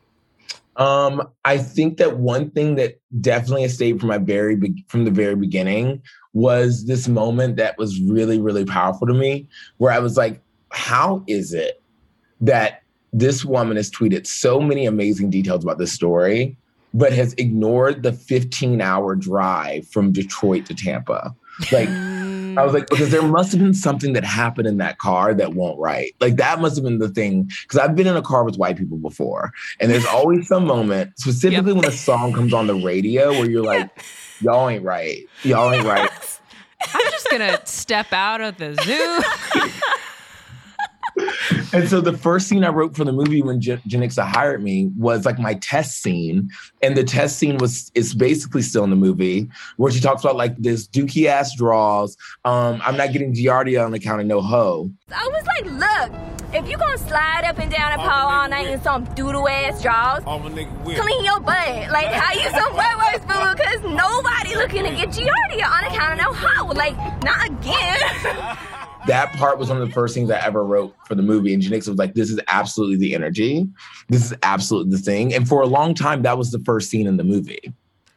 Um, 0.76 1.28
I 1.44 1.58
think 1.58 1.96
that 1.96 2.18
one 2.18 2.50
thing 2.50 2.76
that 2.76 3.00
definitely 3.20 3.66
stayed 3.68 3.98
from 3.98 4.10
my 4.10 4.18
very 4.18 4.54
be- 4.54 4.84
from 4.88 5.04
the 5.04 5.10
very 5.10 5.34
beginning 5.34 6.02
was 6.34 6.86
this 6.86 7.08
moment 7.08 7.56
that 7.56 7.76
was 7.78 8.00
really 8.02 8.40
really 8.40 8.64
powerful 8.64 9.06
to 9.06 9.14
me, 9.14 9.48
where 9.78 9.90
I 9.90 9.98
was 9.98 10.16
like, 10.16 10.40
how 10.70 11.24
is 11.26 11.52
it 11.52 11.82
that 12.42 12.82
this 13.12 13.44
woman 13.44 13.76
has 13.76 13.90
tweeted 13.90 14.26
so 14.26 14.60
many 14.60 14.86
amazing 14.86 15.30
details 15.30 15.64
about 15.64 15.78
this 15.78 15.92
story, 15.92 16.56
but 16.94 17.12
has 17.12 17.34
ignored 17.34 18.02
the 18.02 18.12
15 18.12 18.80
hour 18.80 19.14
drive 19.14 19.86
from 19.88 20.12
Detroit 20.12 20.66
to 20.66 20.74
Tampa. 20.74 21.34
Like, 21.72 21.88
I 21.88 22.64
was 22.64 22.72
like, 22.72 22.88
hmm. 22.88 22.94
because 22.94 23.10
there 23.10 23.22
must 23.22 23.52
have 23.52 23.60
been 23.60 23.74
something 23.74 24.12
that 24.12 24.24
happened 24.24 24.66
in 24.66 24.78
that 24.78 24.98
car 24.98 25.34
that 25.34 25.54
won't 25.54 25.78
right. 25.78 26.14
Like, 26.20 26.36
that 26.36 26.60
must 26.60 26.76
have 26.76 26.84
been 26.84 26.98
the 26.98 27.08
thing. 27.08 27.50
Because 27.62 27.78
I've 27.78 27.96
been 27.96 28.06
in 28.06 28.16
a 28.16 28.22
car 28.22 28.44
with 28.44 28.56
white 28.56 28.76
people 28.76 28.98
before, 28.98 29.52
and 29.80 29.90
there's 29.90 30.06
always 30.06 30.48
some 30.48 30.66
moment, 30.66 31.18
specifically 31.18 31.72
yep. 31.72 31.82
when 31.82 31.92
a 31.92 31.96
song 31.96 32.32
comes 32.32 32.52
on 32.52 32.66
the 32.66 32.76
radio, 32.76 33.30
where 33.30 33.50
you're 33.50 33.64
like, 33.64 33.90
y'all 34.40 34.68
ain't 34.68 34.84
right. 34.84 35.26
Y'all 35.42 35.72
ain't 35.72 35.86
right. 35.86 36.10
I'm 36.80 37.10
just 37.10 37.28
going 37.30 37.42
to 37.42 37.60
step 37.66 38.12
out 38.12 38.40
of 38.40 38.56
the 38.56 38.74
Zoom. 38.84 39.62
and 41.72 41.88
so 41.88 42.00
the 42.00 42.16
first 42.16 42.48
scene 42.48 42.64
I 42.64 42.68
wrote 42.68 42.96
for 42.96 43.04
the 43.04 43.12
movie 43.12 43.42
when 43.42 43.60
J- 43.60 43.80
Janicza 43.88 44.26
hired 44.26 44.62
me 44.62 44.90
was 44.96 45.24
like 45.24 45.38
my 45.38 45.54
test 45.54 46.02
scene. 46.02 46.50
And 46.82 46.96
the 46.96 47.04
test 47.04 47.38
scene 47.38 47.58
was 47.58 47.90
it's 47.94 48.14
basically 48.14 48.62
still 48.62 48.84
in 48.84 48.90
the 48.90 48.96
movie 48.96 49.48
where 49.76 49.92
she 49.92 50.00
talks 50.00 50.22
about 50.22 50.36
like 50.36 50.56
this 50.56 50.86
dookie 50.88 51.26
ass 51.26 51.54
draws. 51.56 52.16
Um, 52.44 52.80
I'm 52.84 52.96
not 52.96 53.12
getting 53.12 53.34
Giardia 53.34 53.84
on 53.84 53.94
account 53.94 54.20
of 54.20 54.26
no 54.26 54.40
hoe. 54.40 54.90
I 55.14 55.28
was 55.28 55.46
like, 55.46 55.64
look, 55.66 56.54
if 56.54 56.68
you 56.68 56.76
gonna 56.78 56.98
slide 56.98 57.44
up 57.44 57.58
and 57.58 57.70
down 57.70 57.92
a 57.92 57.96
pole 57.98 58.08
all 58.08 58.48
night 58.48 58.68
in 58.68 58.80
some 58.82 59.04
doodle 59.14 59.48
ass 59.48 59.82
draws, 59.82 60.22
clean 60.24 61.24
your 61.24 61.40
butt. 61.40 61.90
Like 61.90 62.06
how 62.06 62.32
you 62.32 62.48
some 62.50 62.74
wet 62.74 62.96
words, 62.96 63.24
boo, 63.26 63.54
because 63.54 63.82
nobody 63.82 64.54
looking 64.56 64.84
to 64.84 64.90
get 64.90 65.08
Giardia 65.10 65.68
on 65.68 65.84
account 65.84 66.20
of 66.20 66.26
no 66.26 66.32
hoe. 66.32 66.66
Like, 66.68 66.96
not 67.22 67.46
again. 67.46 68.56
that 69.06 69.32
part 69.34 69.58
was 69.58 69.68
one 69.68 69.80
of 69.80 69.86
the 69.86 69.94
first 69.94 70.14
things 70.14 70.30
I 70.30 70.38
ever 70.40 70.64
wrote 70.64 70.94
for 71.06 71.14
the 71.14 71.22
movie. 71.22 71.54
And 71.54 71.62
Janicza 71.62 71.88
was 71.88 71.98
like, 71.98 72.14
this 72.14 72.30
is 72.30 72.40
absolutely 72.48 72.96
the 72.96 73.14
energy. 73.14 73.66
This 74.08 74.24
is 74.24 74.34
absolutely 74.42 74.96
the 74.96 75.02
thing. 75.02 75.34
And 75.34 75.48
for 75.48 75.62
a 75.62 75.66
long 75.66 75.94
time, 75.94 76.22
that 76.22 76.36
was 76.36 76.50
the 76.50 76.58
first 76.60 76.90
scene 76.90 77.06
in 77.06 77.16
the 77.16 77.24
movie. 77.24 77.72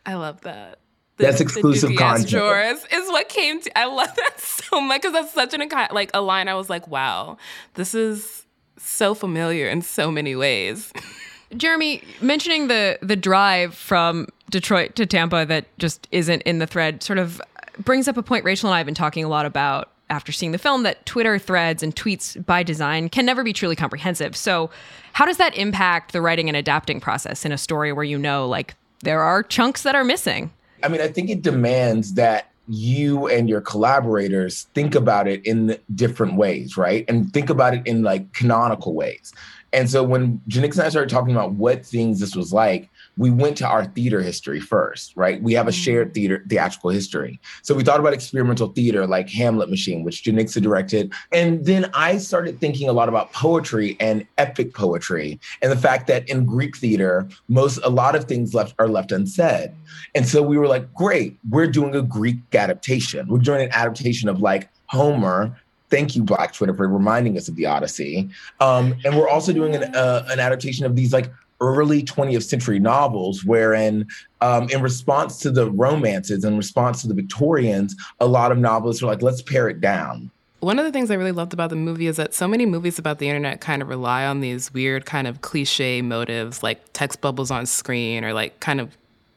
I 0.05 0.15
love 0.15 0.41
that. 0.41 0.79
The, 1.17 1.25
that's 1.25 1.41
exclusive 1.41 1.95
content. 1.95 2.29
Drawers 2.29 2.83
is 2.91 3.09
what 3.09 3.29
came 3.29 3.61
to. 3.61 3.77
I 3.77 3.85
love 3.85 4.15
that 4.15 4.39
so 4.39 4.81
much 4.81 5.01
because 5.01 5.13
that's 5.13 5.33
such 5.33 5.53
an 5.53 5.67
like 5.91 6.09
a 6.13 6.21
line. 6.21 6.47
I 6.47 6.55
was 6.55 6.69
like, 6.69 6.88
wow, 6.88 7.38
this 7.75 7.93
is 7.93 8.45
so 8.77 9.13
familiar 9.13 9.67
in 9.67 9.81
so 9.81 10.11
many 10.11 10.35
ways. 10.35 10.91
Jeremy, 11.55 12.01
mentioning 12.21 12.67
the 12.67 12.97
the 13.01 13.15
drive 13.15 13.75
from 13.75 14.27
Detroit 14.50 14.95
to 14.95 15.05
Tampa 15.05 15.45
that 15.45 15.65
just 15.77 16.07
isn't 16.11 16.41
in 16.43 16.59
the 16.59 16.67
thread 16.67 17.03
sort 17.03 17.19
of 17.19 17.41
brings 17.77 18.07
up 18.07 18.17
a 18.17 18.23
point 18.23 18.45
Rachel 18.45 18.69
and 18.69 18.75
I 18.75 18.77
have 18.77 18.85
been 18.85 18.95
talking 18.95 19.23
a 19.23 19.29
lot 19.29 19.45
about 19.45 19.91
after 20.12 20.32
seeing 20.32 20.51
the 20.51 20.58
film 20.58 20.84
that 20.84 21.06
Twitter 21.06 21.39
threads 21.39 21.82
and 21.82 21.96
tweets 21.96 22.46
by 22.46 22.62
design 22.62 23.10
can 23.10 23.25
never 23.25 23.44
be 23.44 23.53
truly 23.53 23.75
comprehensive. 23.75 24.36
So, 24.36 24.70
how 25.13 25.25
does 25.25 25.38
that 25.38 25.56
impact 25.56 26.13
the 26.13 26.22
writing 26.22 26.48
and 26.48 26.56
adapting 26.56 27.00
process 27.00 27.46
in 27.46 27.51
a 27.51 27.58
story 27.58 27.91
where 27.91 28.03
you 28.03 28.18
know, 28.18 28.48
like, 28.48 28.75
there 29.00 29.22
are 29.22 29.41
chunks 29.41 29.84
that 29.84 29.96
are 29.96 30.03
missing? 30.03 30.51
I 30.84 30.88
mean, 30.88 31.01
I 31.01 31.08
think 31.08 31.30
it 31.30 31.41
demands 31.41 32.13
that 32.13 32.51
you 32.68 33.27
and 33.27 33.50
your 33.50 33.62
collaborators 33.62 34.63
think 34.74 34.96
about 34.96 35.27
it 35.27 35.46
in 35.46 35.77
different 35.96 36.36
ways, 36.36 36.77
right? 36.77 37.06
And 37.08 37.32
think 37.34 37.50
about 37.50 37.74
it 37.74 37.86
in 37.86 38.03
like 38.03 38.32
canonical 38.34 38.94
ways. 38.94 39.34
And 39.74 39.89
so 39.89 40.03
when 40.03 40.39
Janicza 40.48 40.77
and 40.80 40.82
I 40.82 40.89
started 40.89 41.10
talking 41.10 41.34
about 41.34 41.53
what 41.53 41.86
things 41.86 42.20
this 42.20 42.36
was 42.36 42.53
like, 42.53 42.89
we 43.18 43.30
went 43.30 43.58
to 43.58 43.68
our 43.68 43.86
theater 43.86 44.22
history 44.22 44.60
first, 44.60 45.15
right? 45.15 45.41
We 45.41 45.53
have 45.53 45.68
a 45.68 45.72
shared 45.72 46.10
mm. 46.10 46.13
theater 46.13 46.46
theatrical 46.48 46.89
history. 46.89 47.39
So 47.62 47.75
we 47.75 47.84
thought 47.84 48.00
about 48.00 48.13
experimental 48.13 48.70
theater 48.70 49.06
like 49.06 49.30
Hamlet 49.30 49.70
Machine, 49.70 50.03
which 50.03 50.24
Janicza 50.24 50.62
directed. 50.62 51.13
And 51.32 51.65
then 51.65 51.89
I 51.94 52.18
started 52.18 52.60
thinking 52.60 52.89
a 52.89 52.94
lot 52.94 53.10
about 53.10 53.34
poetry 53.34 53.98
and 54.00 54.25
epic 54.38 54.74
poetry 54.74 55.39
and 55.62 55.72
the 55.72 55.77
fact 55.77 56.08
that 56.08 56.27
in 56.30 56.46
Greek 56.46 56.77
theater, 56.77 57.27
most 57.48 57.80
a 57.84 57.89
lot 57.89 58.15
of 58.15 58.25
things 58.25 58.53
left 58.53 58.75
are 58.80 58.88
left 58.88 59.12
unsaid. 59.12 59.74
And 60.15 60.27
so 60.27 60.41
we 60.41 60.58
were 60.58 60.68
like, 60.68 60.94
great, 60.94 61.38
we're 61.50 61.68
doing 61.68 61.96
a 61.96 62.01
Greek 62.01 62.38
adaptation. 62.53 63.27
We're 63.27 63.39
doing 63.39 63.62
an 63.63 63.72
adaptation 63.72 64.30
of 64.30 64.41
like 64.41 64.70
Homer 64.88 65.56
thank 65.89 66.15
you 66.15 66.24
black 66.24 66.53
twitter 66.53 66.74
for 66.74 66.88
reminding 66.88 67.38
us 67.38 67.50
of 67.50 67.56
the 67.58 67.65
odyssey 67.65 68.30
um, 68.62 68.96
and 69.03 69.15
we're 69.15 69.27
also 69.27 69.51
doing 69.51 69.75
an, 69.75 69.94
uh, 69.94 70.25
an 70.30 70.39
adaptation 70.39 70.86
of 70.86 70.96
these 70.96 71.12
like 71.12 71.30
early 71.62 72.03
20th 72.03 72.44
century 72.44 72.80
novels, 72.80 73.46
wherein, 73.46 74.08
um, 74.41 74.68
in 74.70 74.82
response 74.82 75.38
to 75.38 75.51
the 75.51 75.72
romances, 75.72 76.44
in 76.44 76.58
response 76.58 77.01
to 77.03 77.08
the 77.08 77.13
Victorians, 77.13 77.96
a 78.20 78.27
lot 78.27 78.51
of 78.51 78.58
novelists 78.58 79.01
were 79.01 79.08
like, 79.08 79.22
let's 79.22 79.41
pare 79.41 79.70
it 79.70 79.80
down. 79.80 80.30
One 80.60 80.77
of 80.77 80.86
the 80.86 80.91
things 80.91 81.10
I 81.10 81.15
really 81.15 81.32
loved 81.32 81.53
about 81.53 81.72
the 81.72 81.75
movie 81.75 82.06
is 82.06 82.18
that 82.18 82.36
so 82.36 82.48
many 82.48 82.68
movies 82.68 83.00
about 83.00 83.18
the 83.18 83.27
internet 83.27 83.62
kind 83.62 83.82
of 83.82 83.88
rely 83.88 84.25
on 84.25 84.41
these 84.41 84.72
weird 84.74 85.06
kind 85.06 85.27
of 85.27 85.41
cliche 85.41 86.03
motives 86.03 86.62
like 86.62 86.82
text 86.94 87.20
bubbles 87.22 87.50
on 87.50 87.65
screen 87.65 88.24
or 88.24 88.34
like 88.34 88.60
kind 88.60 88.80
of 88.80 88.96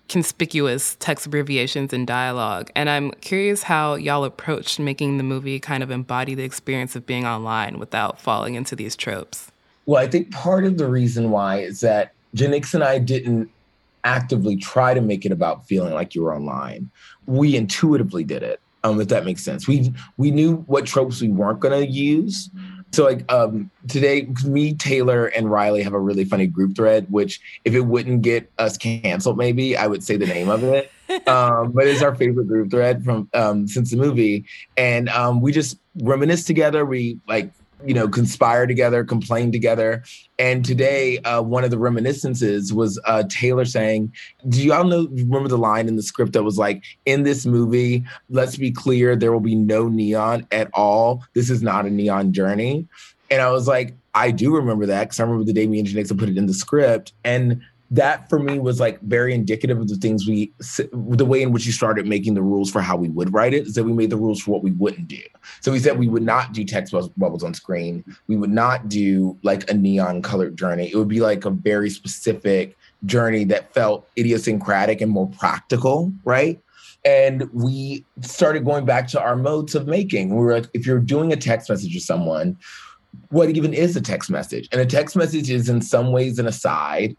conspicuous 0.08 0.96
text 1.00 1.24
abbreviations 1.24 1.94
in 1.94 2.04
dialogue. 2.04 2.70
And 2.76 2.90
I'm 2.90 3.10
curious 3.22 3.62
how 3.62 3.94
y'all 3.94 4.24
approached 4.24 4.78
making 4.78 5.16
the 5.16 5.24
movie 5.24 5.58
kind 5.58 5.82
of 5.82 5.90
embody 5.90 6.34
the 6.34 6.44
experience 6.44 6.94
of 6.94 7.06
being 7.06 7.24
online 7.24 7.78
without 7.78 8.20
falling 8.20 8.54
into 8.54 8.76
these 8.76 8.94
tropes. 8.94 9.50
Well, 9.86 10.02
I 10.02 10.06
think 10.06 10.30
part 10.30 10.64
of 10.64 10.78
the 10.78 10.88
reason 10.88 11.30
why 11.30 11.58
is 11.58 11.80
that 11.80 12.12
Janicza 12.34 12.74
and 12.74 12.84
I 12.84 12.98
didn't 12.98 13.50
actively 14.04 14.56
try 14.56 14.94
to 14.94 15.00
make 15.00 15.24
it 15.24 15.32
about 15.32 15.66
feeling 15.66 15.94
like 15.94 16.14
you 16.14 16.22
were 16.22 16.34
online. 16.34 16.90
We 17.26 17.56
intuitively 17.56 18.24
did 18.24 18.42
it, 18.42 18.60
um, 18.82 19.00
if 19.00 19.08
that 19.08 19.24
makes 19.24 19.42
sense. 19.42 19.66
We 19.66 19.92
we 20.16 20.30
knew 20.30 20.56
what 20.66 20.86
tropes 20.86 21.20
we 21.20 21.28
weren't 21.28 21.60
going 21.60 21.78
to 21.78 21.90
use. 21.90 22.50
So 22.92 23.04
like 23.04 23.30
um, 23.32 23.70
today, 23.88 24.28
me, 24.44 24.74
Taylour, 24.74 25.32
and 25.36 25.50
Riley 25.50 25.82
have 25.82 25.94
a 25.94 25.98
really 25.98 26.24
funny 26.24 26.46
group 26.46 26.76
thread. 26.76 27.06
Which, 27.10 27.40
if 27.64 27.74
it 27.74 27.80
wouldn't 27.80 28.22
get 28.22 28.50
us 28.58 28.76
canceled, 28.76 29.36
maybe 29.36 29.76
I 29.76 29.86
would 29.86 30.04
say 30.04 30.16
the 30.16 30.26
name 30.26 30.48
of 30.48 30.62
it. 30.62 30.92
um, 31.28 31.72
but 31.72 31.86
it's 31.86 32.02
our 32.02 32.14
favorite 32.14 32.46
group 32.46 32.70
thread 32.70 33.04
from 33.04 33.28
um, 33.34 33.66
since 33.66 33.90
the 33.90 33.96
movie, 33.96 34.44
and 34.76 35.08
um, 35.08 35.40
we 35.40 35.50
just 35.50 35.78
reminisce 36.02 36.44
together. 36.44 36.84
We 36.84 37.18
like 37.26 37.50
you 37.84 37.94
know, 37.94 38.08
conspire 38.08 38.66
together, 38.66 39.04
complain 39.04 39.52
together. 39.52 40.02
And 40.38 40.64
today, 40.64 41.18
uh, 41.18 41.42
one 41.42 41.64
of 41.64 41.70
the 41.70 41.78
reminiscences 41.78 42.72
was 42.72 43.00
uh, 43.04 43.24
Taylour 43.26 43.66
saying, 43.66 44.12
Do 44.48 44.62
y'all 44.64 44.84
know, 44.84 45.08
remember 45.10 45.48
the 45.48 45.58
line 45.58 45.88
in 45.88 45.96
the 45.96 46.02
script 46.02 46.32
that 46.32 46.42
was 46.42 46.58
like, 46.58 46.82
in 47.06 47.22
this 47.22 47.46
movie, 47.46 48.04
let's 48.30 48.56
be 48.56 48.70
clear, 48.70 49.16
there 49.16 49.32
will 49.32 49.40
be 49.40 49.54
no 49.54 49.88
neon 49.88 50.46
at 50.50 50.70
all. 50.74 51.24
This 51.34 51.50
is 51.50 51.62
not 51.62 51.86
a 51.86 51.90
neon 51.90 52.32
journey. 52.32 52.86
And 53.30 53.42
I 53.42 53.50
was 53.50 53.66
like, 53.66 53.94
I 54.14 54.30
do 54.30 54.54
remember 54.54 54.86
that 54.86 55.04
because 55.04 55.20
I 55.20 55.24
remember 55.24 55.44
the 55.44 55.52
day 55.52 55.66
me 55.66 55.80
and 55.80 55.88
Janicza 55.88 56.18
put 56.18 56.28
it 56.28 56.38
in 56.38 56.46
the 56.46 56.54
script. 56.54 57.12
And 57.24 57.62
that 57.94 58.28
for 58.28 58.40
me 58.40 58.58
was 58.58 58.80
like 58.80 59.00
very 59.02 59.32
indicative 59.32 59.78
of 59.78 59.88
the 59.88 59.94
things 59.96 60.26
we 60.26 60.52
the 60.92 61.24
way 61.24 61.42
in 61.42 61.52
which 61.52 61.64
you 61.64 61.70
started 61.70 62.06
making 62.06 62.34
the 62.34 62.42
rules 62.42 62.70
for 62.70 62.80
how 62.80 62.96
we 62.96 63.08
would 63.08 63.32
write 63.32 63.54
it 63.54 63.68
is 63.68 63.74
that 63.74 63.84
we 63.84 63.92
made 63.92 64.10
the 64.10 64.16
rules 64.16 64.42
for 64.42 64.50
what 64.50 64.64
we 64.64 64.72
wouldn't 64.72 65.06
do. 65.06 65.22
So 65.60 65.70
we 65.70 65.78
said 65.78 65.96
we 65.98 66.08
would 66.08 66.22
not 66.22 66.52
do 66.52 66.64
text 66.64 66.92
bubbles 67.16 67.44
on 67.44 67.54
screen. 67.54 68.04
We 68.26 68.36
would 68.36 68.50
not 68.50 68.88
do 68.88 69.38
like 69.44 69.70
a 69.70 69.74
neon 69.74 70.22
colored 70.22 70.56
journey. 70.58 70.90
It 70.90 70.96
would 70.96 71.08
be 71.08 71.20
like 71.20 71.44
a 71.44 71.50
very 71.50 71.88
specific 71.88 72.76
journey 73.04 73.44
that 73.44 73.72
felt 73.72 74.08
idiosyncratic 74.18 75.00
and 75.00 75.12
more 75.12 75.28
practical 75.28 76.12
right? 76.24 76.60
And 77.04 77.48
we 77.52 78.04
started 78.22 78.64
going 78.64 78.86
back 78.86 79.06
to 79.08 79.20
our 79.20 79.36
modes 79.36 79.74
of 79.74 79.86
making. 79.86 80.30
We 80.30 80.36
were 80.36 80.54
like 80.54 80.68
if 80.74 80.84
you're 80.84 80.98
doing 80.98 81.32
a 81.32 81.36
text 81.36 81.70
message 81.70 81.92
to 81.92 82.00
someone 82.00 82.56
what 83.28 83.48
even 83.48 83.72
is 83.72 83.96
a 83.96 84.00
text 84.00 84.28
message? 84.28 84.68
And 84.72 84.80
a 84.80 84.86
text 84.86 85.14
message 85.14 85.48
is 85.48 85.68
in 85.68 85.80
some 85.80 86.10
ways 86.10 86.40
an 86.40 86.48
aside 86.48 87.16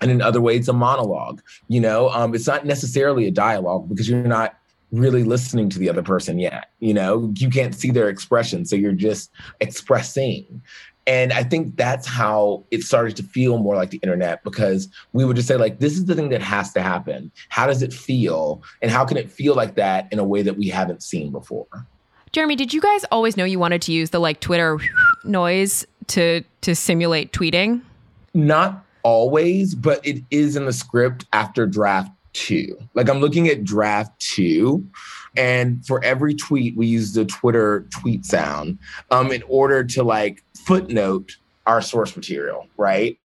and 0.00 0.10
in 0.10 0.20
other 0.20 0.40
ways 0.40 0.68
a 0.68 0.72
monologue 0.72 1.42
you 1.68 1.80
know? 1.80 2.08
Um, 2.10 2.34
it's 2.34 2.46
not 2.46 2.66
necessarily 2.66 3.26
a 3.26 3.30
dialogue 3.30 3.88
because 3.88 4.08
you're 4.08 4.22
not 4.22 4.58
really 4.92 5.24
listening 5.24 5.68
to 5.70 5.78
the 5.78 5.88
other 5.88 6.02
person 6.02 6.38
yet 6.38 6.70
you 6.78 6.94
know? 6.94 7.32
You 7.36 7.50
can't 7.50 7.74
see 7.74 7.90
their 7.90 8.08
expression 8.08 8.64
so 8.64 8.76
you're 8.76 8.92
just 8.92 9.30
expressing. 9.60 10.62
And 11.08 11.32
i 11.32 11.44
think 11.44 11.76
that's 11.76 12.06
how 12.06 12.64
it 12.70 12.82
started 12.82 13.16
to 13.16 13.22
feel 13.22 13.58
more 13.58 13.76
like 13.76 13.90
the 13.90 13.98
internet 13.98 14.42
because 14.42 14.88
we 15.12 15.24
would 15.24 15.36
just 15.36 15.46
say 15.46 15.56
like 15.56 15.78
this 15.78 15.92
is 15.92 16.06
the 16.06 16.14
thing 16.14 16.30
that 16.30 16.42
has 16.42 16.72
to 16.72 16.82
happen. 16.82 17.30
How 17.48 17.66
does 17.66 17.82
it 17.82 17.92
feel? 17.92 18.62
And 18.82 18.90
how 18.90 19.04
can 19.04 19.16
it 19.16 19.30
feel 19.30 19.54
like 19.54 19.76
that 19.76 20.12
in 20.12 20.18
a 20.18 20.24
way 20.24 20.42
that 20.42 20.56
we 20.56 20.68
haven't 20.68 21.02
seen 21.02 21.30
before? 21.30 21.66
Jeremy 22.32 22.56
did 22.56 22.74
you 22.74 22.80
guys 22.80 23.04
always 23.10 23.36
know 23.36 23.44
you 23.44 23.58
wanted 23.58 23.82
to 23.82 23.92
use 23.92 24.10
the 24.10 24.18
like 24.18 24.40
twitter 24.40 24.78
noise 25.24 25.86
to 26.08 26.42
to 26.62 26.74
simulate 26.74 27.32
tweeting? 27.32 27.82
Not 28.34 28.84
always, 29.06 29.76
but 29.76 30.04
it 30.04 30.24
is 30.32 30.56
in 30.56 30.64
the 30.66 30.72
script 30.72 31.26
after 31.32 31.64
draft 31.64 32.10
two. 32.32 32.76
Like 32.94 33.08
I'm 33.08 33.20
looking 33.20 33.46
at 33.46 33.62
draft 33.62 34.18
two, 34.18 34.84
and 35.36 35.86
for 35.86 36.02
every 36.02 36.34
tweet, 36.34 36.76
we 36.76 36.88
use 36.88 37.12
the 37.12 37.24
Twitter 37.24 37.86
tweet 37.90 38.24
sound 38.24 38.80
um, 39.12 39.30
in 39.30 39.44
order 39.48 39.84
to 39.84 40.02
like 40.02 40.42
footnote 40.56 41.36
our 41.68 41.80
source 41.80 42.16
material, 42.16 42.66
right? 42.76 43.16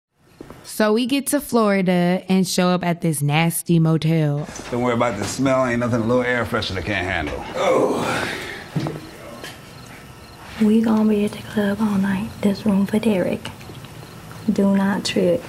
So 0.65 0.93
we 0.93 1.07
get 1.07 1.27
to 1.29 1.41
Florida 1.41 2.25
and 2.29 2.47
show 2.47 2.69
up 2.69 2.85
at 2.85 3.01
this 3.01 3.23
nasty 3.23 3.79
motel. 3.79 4.47
Don't 4.71 4.83
worry 4.83 4.93
about 4.93 5.19
the 5.19 5.25
smell. 5.25 5.65
Ain't 5.65 5.81
nothing 5.81 6.03
a 6.03 6.05
little 6.05 6.23
air 6.23 6.45
freshener 6.45 6.85
can't 6.85 7.07
handle. 7.07 7.43
Oh. 7.57 8.37
We 10.61 10.83
gonna 10.83 11.09
be 11.09 11.25
at 11.25 11.33
the 11.33 11.43
club 11.43 11.79
all 11.81 11.97
night. 11.97 12.29
This 12.43 12.67
room 12.67 12.85
for 12.85 12.99
Derek. 12.99 13.49
Do 14.53 14.77
not 14.77 15.05
trip. 15.05 15.43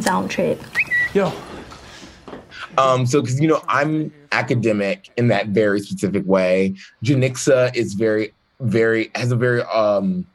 Don't 0.00 0.28
trip. 0.28 0.62
Yo. 1.12 1.32
Um, 2.78 3.06
so 3.06 3.20
because 3.20 3.40
you 3.40 3.48
know, 3.48 3.62
I'm 3.68 4.12
academic 4.32 5.10
in 5.16 5.28
that 5.28 5.48
very 5.48 5.80
specific 5.80 6.24
way. 6.26 6.74
Janixa 7.04 7.74
is 7.76 7.94
very, 7.94 8.32
very 8.60 9.10
has 9.14 9.30
a 9.30 9.36
very 9.36 9.62
um 9.62 10.26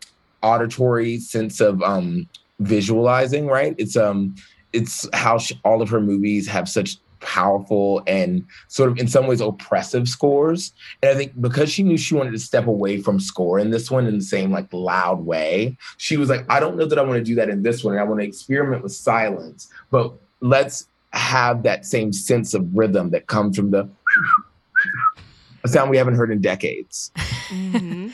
auditory 0.41 1.19
sense 1.19 1.59
of 1.59 1.81
um 1.83 2.27
visualizing, 2.59 3.47
right? 3.47 3.75
It's 3.77 3.97
um 3.97 4.35
it's 4.71 5.07
how 5.13 5.37
she, 5.37 5.59
all 5.63 5.81
of 5.81 5.89
her 5.89 5.99
movies 5.99 6.47
have 6.47 6.69
such 6.69 6.97
powerful 7.19 8.01
and 8.07 8.45
sort 8.67 8.89
of 8.89 8.97
in 8.97 9.07
some 9.07 9.27
ways 9.27 9.41
oppressive 9.41 10.07
scores. 10.07 10.73
And 11.01 11.11
I 11.11 11.15
think 11.15 11.39
because 11.39 11.71
she 11.71 11.83
knew 11.83 11.97
she 11.97 12.15
wanted 12.15 12.31
to 12.31 12.39
step 12.39 12.67
away 12.67 13.01
from 13.01 13.19
score 13.19 13.59
in 13.59 13.71
this 13.71 13.89
one 13.89 14.05
in 14.07 14.17
the 14.17 14.23
same 14.23 14.51
like 14.51 14.71
loud 14.71 15.25
way, 15.25 15.77
she 15.97 16.17
was 16.17 16.29
like, 16.29 16.45
I 16.49 16.59
don't 16.59 16.77
know 16.77 16.85
that 16.85 16.99
I 16.99 17.01
want 17.01 17.17
to 17.17 17.23
do 17.23 17.35
that 17.35 17.49
in 17.49 17.63
this 17.63 17.83
one. 17.83 17.97
I 17.97 18.03
want 18.03 18.21
to 18.21 18.25
experiment 18.27 18.83
with 18.83 18.93
silence, 18.93 19.69
but 19.91 20.13
let's 20.41 20.87
have 21.13 21.63
that 21.63 21.85
same 21.85 22.13
sense 22.13 22.53
of 22.53 22.67
rhythm 22.73 23.09
that 23.11 23.27
comes 23.27 23.55
from 23.55 23.71
the 23.71 23.89
a 25.63 25.67
sound 25.67 25.89
we 25.89 25.97
haven't 25.97 26.15
heard 26.15 26.31
in 26.31 26.41
decades. 26.41 27.11
Mm-hmm. 27.49 28.09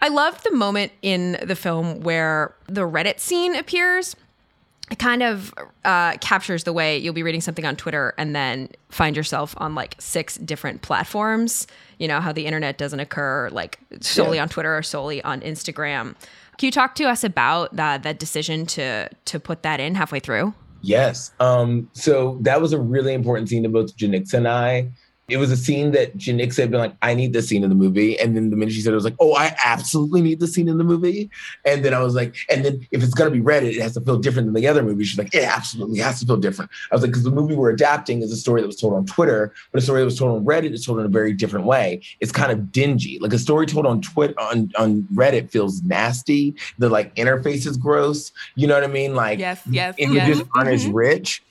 I 0.00 0.08
love 0.08 0.42
the 0.44 0.52
moment 0.52 0.92
in 1.02 1.38
the 1.42 1.56
film 1.56 2.00
where 2.00 2.54
the 2.68 2.82
Reddit 2.82 3.18
scene 3.18 3.56
appears 3.56 4.14
it 4.90 4.98
kind 4.98 5.22
of 5.22 5.52
uh, 5.84 6.16
captures 6.18 6.64
the 6.64 6.72
way 6.72 6.96
you'll 6.98 7.14
be 7.14 7.22
reading 7.22 7.40
something 7.40 7.64
on 7.64 7.76
Twitter 7.76 8.14
and 8.16 8.34
then 8.34 8.68
find 8.88 9.16
yourself 9.16 9.54
on 9.58 9.74
like 9.74 9.94
six 9.98 10.36
different 10.38 10.82
platforms. 10.82 11.66
You 11.98 12.08
know, 12.08 12.20
how 12.20 12.32
the 12.32 12.46
internet 12.46 12.78
doesn't 12.78 13.00
occur 13.00 13.50
like 13.50 13.78
solely 14.00 14.36
yeah. 14.36 14.42
on 14.42 14.48
Twitter 14.48 14.76
or 14.76 14.82
solely 14.82 15.22
on 15.24 15.40
Instagram. 15.40 16.14
Can 16.58 16.66
you 16.66 16.72
talk 16.72 16.94
to 16.96 17.04
us 17.04 17.22
about 17.22 17.76
that 17.76 18.02
that 18.02 18.18
decision 18.18 18.66
to 18.66 19.08
to 19.26 19.40
put 19.40 19.62
that 19.62 19.80
in 19.80 19.94
halfway 19.94 20.20
through? 20.20 20.54
Yes. 20.80 21.32
Um, 21.40 21.90
so 21.92 22.38
that 22.42 22.60
was 22.60 22.72
a 22.72 22.80
really 22.80 23.12
important 23.12 23.48
scene 23.48 23.64
to 23.64 23.68
both 23.68 23.96
Janix 23.96 24.32
and 24.32 24.46
I 24.46 24.90
it 25.28 25.36
was 25.36 25.50
a 25.50 25.56
scene 25.56 25.90
that 25.92 26.16
Janix 26.16 26.56
had 26.56 26.70
been 26.70 26.80
like, 26.80 26.94
I 27.02 27.12
need 27.12 27.34
this 27.34 27.48
scene 27.48 27.62
in 27.62 27.68
the 27.68 27.74
movie. 27.74 28.18
And 28.18 28.34
then 28.34 28.48
the 28.48 28.56
minute 28.56 28.72
she 28.72 28.80
said 28.80 28.90
it, 28.90 28.94
I 28.94 28.96
was 28.96 29.04
like, 29.04 29.16
oh, 29.20 29.34
I 29.34 29.54
absolutely 29.62 30.22
need 30.22 30.40
the 30.40 30.46
scene 30.46 30.68
in 30.68 30.78
the 30.78 30.84
movie. 30.84 31.30
And 31.66 31.84
then 31.84 31.92
I 31.92 32.00
was 32.00 32.14
like, 32.14 32.34
and 32.48 32.64
then 32.64 32.86
if 32.92 33.02
it's 33.02 33.12
going 33.12 33.30
to 33.30 33.38
be 33.38 33.44
Reddit, 33.44 33.76
it 33.76 33.82
has 33.82 33.92
to 33.94 34.00
feel 34.00 34.16
different 34.18 34.46
than 34.46 34.54
the 34.54 34.66
other 34.66 34.82
movie. 34.82 35.04
She's 35.04 35.18
like, 35.18 35.34
it 35.34 35.44
absolutely 35.44 35.98
has 35.98 36.20
to 36.20 36.26
feel 36.26 36.38
different. 36.38 36.70
I 36.90 36.94
was 36.94 37.02
like, 37.02 37.10
because 37.10 37.24
the 37.24 37.30
movie 37.30 37.54
we're 37.54 37.68
adapting 37.70 38.22
is 38.22 38.32
a 38.32 38.36
story 38.36 38.62
that 38.62 38.66
was 38.66 38.80
told 38.80 38.94
on 38.94 39.04
Twitter, 39.04 39.52
but 39.70 39.82
a 39.82 39.84
story 39.84 40.00
that 40.00 40.06
was 40.06 40.18
told 40.18 40.34
on 40.34 40.46
Reddit 40.46 40.72
is 40.72 40.86
told 40.86 40.98
in 40.98 41.04
a 41.04 41.10
very 41.10 41.34
different 41.34 41.66
way. 41.66 42.00
It's 42.20 42.32
kind 42.32 42.50
of 42.50 42.72
dingy. 42.72 43.18
Like 43.20 43.34
a 43.34 43.38
story 43.38 43.66
told 43.66 43.84
on 43.84 44.00
Twitter, 44.00 44.34
on, 44.40 44.72
on 44.78 45.02
Reddit 45.12 45.50
feels 45.50 45.82
nasty. 45.82 46.54
The 46.78 46.88
like 46.88 47.14
interface 47.16 47.66
is 47.66 47.76
gross. 47.76 48.32
You 48.54 48.66
know 48.66 48.74
what 48.74 48.84
I 48.84 48.86
mean? 48.86 49.14
Like, 49.14 49.38
yes, 49.38 49.60
yes, 49.68 49.94
images 49.98 50.38
yes. 50.38 50.48
aren't 50.56 50.70
as 50.70 50.86
rich. 50.86 51.42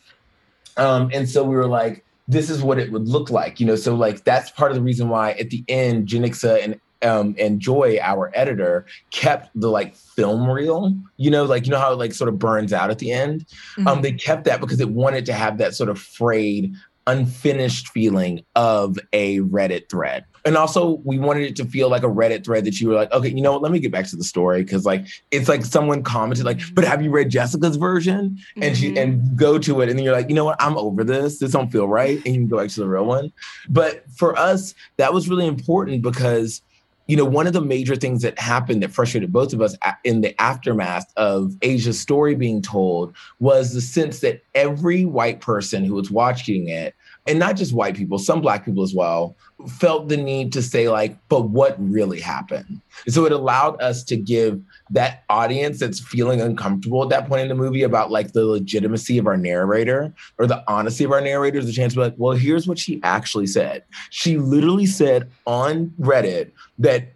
Um, 0.78 1.12
and 1.14 1.30
so 1.30 1.44
we 1.44 1.56
were 1.56 1.68
like, 1.68 2.04
this 2.28 2.50
is 2.50 2.62
what 2.62 2.78
it 2.78 2.92
would 2.92 3.08
look 3.08 3.30
like, 3.30 3.60
you 3.60 3.66
know. 3.66 3.76
So 3.76 3.96
like 3.96 4.24
that's 4.24 4.52
part 4.52 4.72
of 4.72 4.76
the 4.76 4.84
reason 4.84 5.10
why 5.10 5.32
at 5.34 5.50
the 5.50 5.64
end, 5.68 6.08
Janicza 6.08 6.64
and 6.64 6.80
um, 7.04 7.36
and 7.38 7.60
Joy, 7.60 8.00
our 8.02 8.32
editor, 8.34 8.86
kept 9.12 9.50
the 9.54 9.70
like 9.70 9.96
film 9.96 10.50
reel, 10.50 10.94
you 11.18 11.30
know, 11.30 11.46
like 11.46 11.66
you 11.66 11.72
know 11.72 11.80
how 11.80 11.94
it 11.94 11.98
like 11.98 12.14
sort 12.14 12.28
of 12.28 12.40
burns 12.40 12.74
out 12.74 12.90
at 12.90 13.00
the 13.00 13.12
end. 13.12 13.46
Um, 13.78 13.86
mm-hmm. 13.86 13.88
Um, 13.88 14.02
they 14.02 14.12
kept 14.12 14.46
that 14.46 14.60
because 14.60 14.80
it 14.80 14.90
wanted 14.90 15.26
to 15.28 15.34
have 15.34 15.58
that 15.60 15.76
sort 15.76 15.90
of 15.90 16.00
frayed, 16.00 16.74
unfinished 17.06 17.90
feeling 17.90 18.44
of 18.56 18.98
a 19.14 19.40
Reddit 19.40 19.90
thread 19.90 20.26
and 20.48 20.56
also 20.56 21.02
we 21.04 21.20
wanted 21.20 21.44
it 21.44 21.56
to 21.58 21.66
feel 21.66 21.90
like 21.90 22.04
a 22.04 22.08
Reddit 22.08 22.46
thread 22.46 22.64
that 22.66 22.80
you 22.80 22.88
were 22.88 22.96
like, 22.96 23.12
okay, 23.12 23.28
you 23.28 23.42
know 23.42 23.52
what? 23.52 23.62
Let 23.62 23.72
me 23.72 23.80
get 23.80 23.92
back 23.92 24.08
to 24.08 24.16
the 24.16 24.24
story 24.24 24.64
because 24.64 24.86
like 24.86 25.06
it's 25.30 25.50
like 25.50 25.66
someone 25.66 26.04
commented 26.04 26.46
like, 26.46 26.62
but 26.74 26.86
have 26.86 27.02
you 27.02 27.12
read 27.12 27.30
Jessica's 27.30 27.76
version? 27.76 28.40
And 28.56 28.64
mm-hmm. 28.64 28.74
she 28.74 28.98
and 28.98 29.38
go 29.38 29.60
to 29.60 29.82
it, 29.82 29.90
and 29.90 30.00
then 30.00 30.06
you're 30.06 30.16
like, 30.16 30.30
you 30.30 30.36
know 30.36 30.46
what? 30.46 30.62
I'm 30.62 30.78
over 30.78 31.04
this. 31.04 31.40
This 31.40 31.52
don't 31.52 31.72
feel 31.72 31.88
right, 31.88 32.18
and 32.26 32.28
you 32.28 32.42
can 32.42 32.48
go 32.48 32.58
back 32.58 32.70
to 32.70 32.80
the 32.80 32.88
real 32.88 33.06
one. 33.06 33.32
But 33.68 34.04
for 34.16 34.38
us, 34.38 34.74
that 34.96 35.14
was 35.14 35.30
really 35.30 35.48
important 35.48 36.02
because 36.02 36.62
you 37.08 37.16
know, 37.16 37.26
one 37.26 37.48
of 37.48 37.54
the 37.54 37.62
major 37.62 37.96
things 37.96 38.22
that 38.22 38.38
happened 38.38 38.84
that 38.84 38.92
frustrated 38.92 39.32
both 39.32 39.54
of 39.54 39.62
us 39.62 39.76
in 40.04 40.22
the 40.22 40.40
aftermath 40.42 41.12
of 41.16 41.56
Asia's 41.62 42.00
story 42.00 42.36
being 42.36 42.62
told 42.62 43.16
was 43.40 43.74
the 43.74 43.80
sense 43.82 44.20
that 44.20 44.44
every 44.56 45.06
white 45.06 45.40
person 45.40 45.86
who 45.86 45.94
was 45.94 46.12
watching 46.12 46.68
it 46.68 46.96
and 47.28 47.40
not 47.40 47.58
just 47.58 47.74
white 47.74 47.96
people, 47.96 48.18
some 48.18 48.42
black 48.42 48.64
people 48.66 48.84
as 48.84 48.94
well, 48.94 49.36
felt 49.68 50.08
the 50.08 50.16
need 50.18 50.54
to 50.54 50.62
say, 50.62 50.88
like, 50.88 51.18
but 51.28 51.50
what 51.50 51.76
really 51.78 52.22
happened? 52.22 52.82
And 53.06 53.14
so 53.14 53.26
it 53.26 53.32
allowed 53.32 53.82
us 53.82 54.04
to 54.06 54.16
give 54.16 54.62
that 54.92 55.24
audience 55.30 55.80
that's 55.80 56.00
feeling 56.00 56.40
uncomfortable 56.40 57.04
at 57.04 57.10
that 57.10 57.28
point 57.28 57.42
in 57.42 57.48
the 57.50 57.56
movie 57.56 57.84
about 57.84 58.12
like 58.12 58.32
the 58.32 58.46
legitimacy 58.46 59.18
of 59.18 59.28
our 59.28 59.36
narrator 59.36 60.14
or 60.38 60.48
the 60.48 60.64
honesty 60.68 61.04
of 61.04 61.12
our 61.12 61.22
narrators 61.22 61.66
the 61.66 61.74
chance 61.74 61.94
to 61.94 62.00
be 62.00 62.04
like, 62.04 62.16
well, 62.18 62.38
here's 62.38 62.68
what 62.68 62.80
she 62.80 63.02
actually 63.04 63.48
said. 63.48 63.84
She 64.10 64.38
literally 64.38 64.86
said 64.86 65.30
on 65.46 65.94
Reddit 66.00 66.52
that 66.80 67.14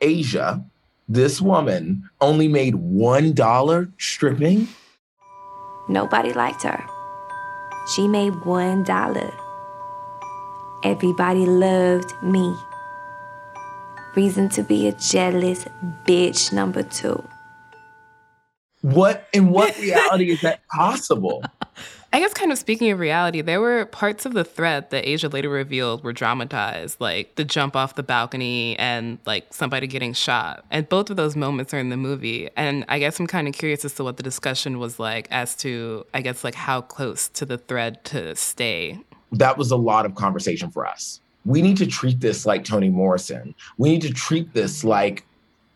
Asia, 0.00 0.62
this 1.08 1.40
woman, 1.40 2.08
only 2.20 2.48
made 2.48 2.74
$1 2.74 3.92
stripping. 3.96 4.68
Nobody 5.88 6.32
liked 6.34 6.62
her. 6.64 6.84
She 7.94 8.08
made 8.08 8.32
$1. 8.32 9.45
Everybody 10.86 11.46
loved 11.46 12.12
me. 12.22 12.56
Reason 14.14 14.48
to 14.50 14.62
be 14.62 14.86
a 14.86 14.92
jealous 14.92 15.64
bitch 16.06 16.52
number 16.52 16.84
two. 16.84 17.20
What 18.82 19.26
in 19.32 19.50
what 19.50 19.76
reality 19.80 20.30
is 20.30 20.42
that 20.42 20.60
possible? 20.68 21.42
I 22.12 22.20
guess, 22.20 22.32
kind 22.34 22.52
of 22.52 22.58
speaking 22.58 22.92
of 22.92 23.00
reality, 23.00 23.40
there 23.40 23.60
were 23.60 23.86
parts 23.86 24.26
of 24.26 24.34
the 24.34 24.44
threat 24.44 24.90
that 24.90 25.04
Asia 25.04 25.26
later 25.28 25.48
revealed 25.48 26.04
were 26.04 26.12
dramatized, 26.12 27.00
like 27.00 27.34
the 27.34 27.44
jump 27.44 27.74
off 27.74 27.96
the 27.96 28.04
balcony 28.04 28.78
and 28.78 29.18
like 29.26 29.52
somebody 29.52 29.88
getting 29.88 30.12
shot. 30.12 30.64
And 30.70 30.88
both 30.88 31.10
of 31.10 31.16
those 31.16 31.34
moments 31.34 31.74
are 31.74 31.80
in 31.80 31.88
the 31.88 31.96
movie. 31.96 32.48
And 32.56 32.84
I 32.88 33.00
guess 33.00 33.18
I'm 33.18 33.26
kind 33.26 33.48
of 33.48 33.54
curious 33.54 33.84
as 33.84 33.94
to 33.94 34.04
what 34.04 34.18
the 34.18 34.22
discussion 34.22 34.78
was 34.78 35.00
like 35.00 35.26
as 35.32 35.56
to, 35.56 36.06
I 36.14 36.20
guess, 36.20 36.44
like 36.44 36.54
how 36.54 36.80
close 36.80 37.28
to 37.30 37.44
the 37.44 37.58
thread 37.58 38.04
to 38.04 38.36
stay. 38.36 39.00
That 39.32 39.58
was 39.58 39.70
a 39.70 39.76
lot 39.76 40.06
of 40.06 40.14
conversation 40.14 40.70
for 40.70 40.86
us. 40.86 41.20
We 41.44 41.62
need 41.62 41.76
to 41.78 41.86
treat 41.86 42.20
this 42.20 42.46
like 42.46 42.64
Toni 42.64 42.90
Morrison. 42.90 43.54
We 43.78 43.90
need 43.90 44.02
to 44.02 44.12
treat 44.12 44.52
this 44.52 44.84
like 44.84 45.24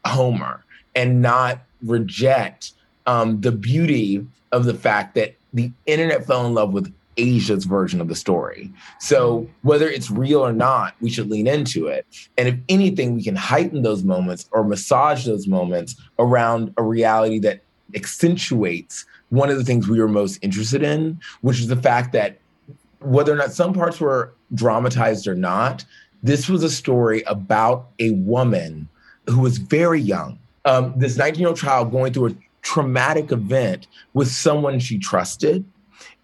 Homer 0.04 0.64
and 0.94 1.22
not 1.22 1.60
reject 1.82 2.72
um, 3.06 3.40
the 3.40 3.52
beauty 3.52 4.26
of 4.52 4.64
the 4.64 4.74
fact 4.74 5.14
that 5.14 5.36
the 5.52 5.70
internet 5.86 6.26
fell 6.26 6.46
in 6.46 6.54
love 6.54 6.72
with 6.72 6.92
Asia's 7.16 7.64
version 7.64 8.00
of 8.00 8.08
the 8.08 8.14
story. 8.14 8.72
So 8.98 9.48
whether 9.62 9.88
it's 9.88 10.10
real 10.10 10.40
or 10.40 10.52
not, 10.52 10.94
we 11.00 11.10
should 11.10 11.28
lean 11.28 11.46
into 11.46 11.86
it. 11.86 12.06
And 12.38 12.48
if 12.48 12.56
anything, 12.68 13.14
we 13.14 13.22
can 13.22 13.36
heighten 13.36 13.82
those 13.82 14.02
moments 14.02 14.48
or 14.52 14.64
massage 14.64 15.26
those 15.26 15.46
moments 15.46 15.96
around 16.18 16.72
a 16.76 16.82
reality 16.82 17.38
that 17.40 17.60
accentuates 17.94 19.04
one 19.28 19.50
of 19.50 19.58
the 19.58 19.64
things 19.64 19.88
we 19.88 20.00
were 20.00 20.08
most 20.08 20.38
interested 20.42 20.82
in, 20.82 21.20
which 21.42 21.60
is 21.60 21.68
the 21.68 21.76
fact 21.76 22.12
that 22.12 22.38
whether 23.00 23.32
or 23.32 23.36
not 23.36 23.52
some 23.52 23.72
parts 23.72 24.00
were 24.00 24.34
dramatized 24.54 25.26
or 25.26 25.34
not, 25.34 25.84
this 26.22 26.48
was 26.48 26.62
a 26.62 26.70
story 26.70 27.22
about 27.22 27.88
a 27.98 28.10
woman 28.12 28.88
who 29.26 29.40
was 29.40 29.58
very 29.58 30.00
young. 30.00 30.38
Um, 30.64 30.92
this 30.96 31.16
19 31.16 31.40
year 31.40 31.48
old 31.48 31.58
child 31.58 31.90
going 31.90 32.12
through 32.12 32.28
a 32.28 32.34
traumatic 32.62 33.32
event 33.32 33.86
with 34.12 34.28
someone 34.28 34.78
she 34.78 34.98
trusted 34.98 35.64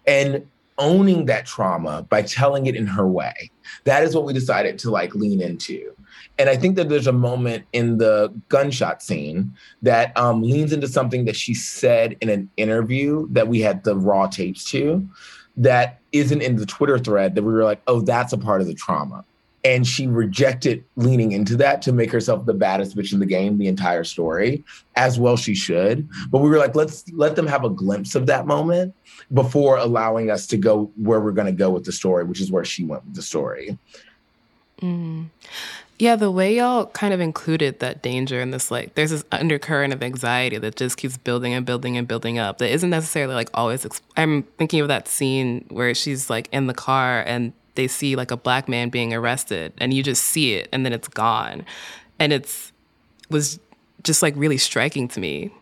and 0.05 0.45
owning 0.77 1.25
that 1.25 1.45
trauma 1.45 2.03
by 2.03 2.21
telling 2.21 2.67
it 2.67 2.75
in 2.75 2.85
her 2.85 3.07
way. 3.07 3.49
That 3.85 4.03
is 4.03 4.15
what 4.15 4.25
we 4.25 4.33
decided 4.33 4.77
to 4.79 4.91
like 4.91 5.15
lean 5.15 5.41
into. 5.41 5.93
And 6.37 6.49
I 6.49 6.55
think 6.55 6.75
that 6.75 6.87
there's 6.89 7.07
a 7.07 7.11
moment 7.11 7.65
in 7.73 7.97
the 7.97 8.31
gunshot 8.49 9.01
scene 9.01 9.53
that 9.81 10.15
um, 10.15 10.43
leans 10.43 10.71
into 10.71 10.87
something 10.87 11.25
that 11.25 11.35
she 11.35 11.55
said 11.55 12.15
in 12.21 12.29
an 12.29 12.49
interview 12.57 13.27
that 13.31 13.47
we 13.47 13.59
had 13.61 13.83
the 13.83 13.95
raw 13.95 14.27
tapes 14.27 14.63
to 14.65 15.07
that 15.57 15.99
isn't 16.11 16.41
in 16.41 16.55
the 16.55 16.65
Twitter 16.65 16.99
thread 16.99 17.35
that 17.35 17.43
we 17.43 17.51
were 17.51 17.63
like, 17.63 17.81
oh, 17.87 18.01
that's 18.01 18.33
a 18.33 18.37
part 18.37 18.61
of 18.61 18.67
the 18.67 18.73
trauma. 18.73 19.25
And 19.63 19.85
she 19.85 20.07
rejected 20.07 20.85
leaning 20.95 21.33
into 21.33 21.57
that 21.57 21.81
to 21.81 21.91
make 21.91 22.11
herself 22.11 22.45
the 22.45 22.53
baddest 22.53 22.95
bitch 22.95 23.11
in 23.11 23.19
the 23.19 23.25
game 23.25 23.57
the 23.57 23.67
entire 23.67 24.05
story 24.05 24.63
as 24.95 25.19
well 25.19 25.35
she 25.35 25.55
should. 25.55 26.07
But 26.29 26.39
we 26.39 26.49
were 26.49 26.57
like 26.57 26.75
let's 26.75 27.03
let 27.11 27.35
them 27.35 27.47
have 27.47 27.65
a 27.65 27.69
glimpse 27.69 28.15
of 28.15 28.27
that 28.27 28.47
moment 28.47 28.93
before 29.33 29.77
allowing 29.77 30.31
us 30.31 30.47
to 30.47 30.57
go 30.57 30.89
where 30.95 31.19
we're 31.19 31.31
going 31.31 31.47
to 31.47 31.51
go 31.51 31.69
with 31.69 31.83
the 31.83 31.91
story 31.91 32.23
which 32.23 32.39
is 32.39 32.49
where 32.49 32.63
she 32.63 32.85
went 32.85 33.03
with 33.05 33.15
the 33.15 33.21
story. 33.21 33.77
Mm. 34.81 35.25
Yeah 35.99 36.15
the 36.15 36.31
way 36.31 36.55
y'all 36.55 36.85
kind 36.87 37.13
of 37.13 37.19
included 37.19 37.79
that 37.79 38.01
danger 38.01 38.39
in 38.39 38.51
this 38.51 38.69
like 38.69 38.93
there's 38.95 39.11
this 39.11 39.25
undercurrent 39.31 39.93
of 39.93 40.03
anxiety 40.03 40.57
that 40.57 40.75
just 40.75 40.97
keeps 40.97 41.17
building 41.17 41.53
and 41.53 41.65
building 41.65 41.97
and 41.97 42.07
building 42.07 42.37
up 42.37 42.57
that 42.57 42.71
isn't 42.71 42.89
necessarily 42.89 43.33
like 43.33 43.49
always 43.53 43.83
exp- 43.83 44.01
i'm 44.15 44.43
thinking 44.57 44.79
of 44.79 44.87
that 44.87 45.07
scene 45.07 45.65
where 45.69 45.93
she's 45.95 46.29
like 46.29 46.47
in 46.51 46.67
the 46.67 46.73
car 46.73 47.23
and 47.25 47.53
they 47.77 47.87
see 47.87 48.17
like 48.17 48.31
a 48.31 48.35
black 48.35 48.67
man 48.67 48.89
being 48.89 49.13
arrested 49.13 49.71
and 49.77 49.93
you 49.93 50.03
just 50.03 50.25
see 50.25 50.55
it 50.55 50.67
and 50.73 50.85
then 50.85 50.91
it's 50.91 51.07
gone. 51.07 51.65
And 52.19 52.33
it's 52.33 52.73
was 53.29 53.59
just 54.03 54.21
like 54.21 54.33
really 54.35 54.57
striking 54.57 55.07
to 55.09 55.21
me. 55.21 55.53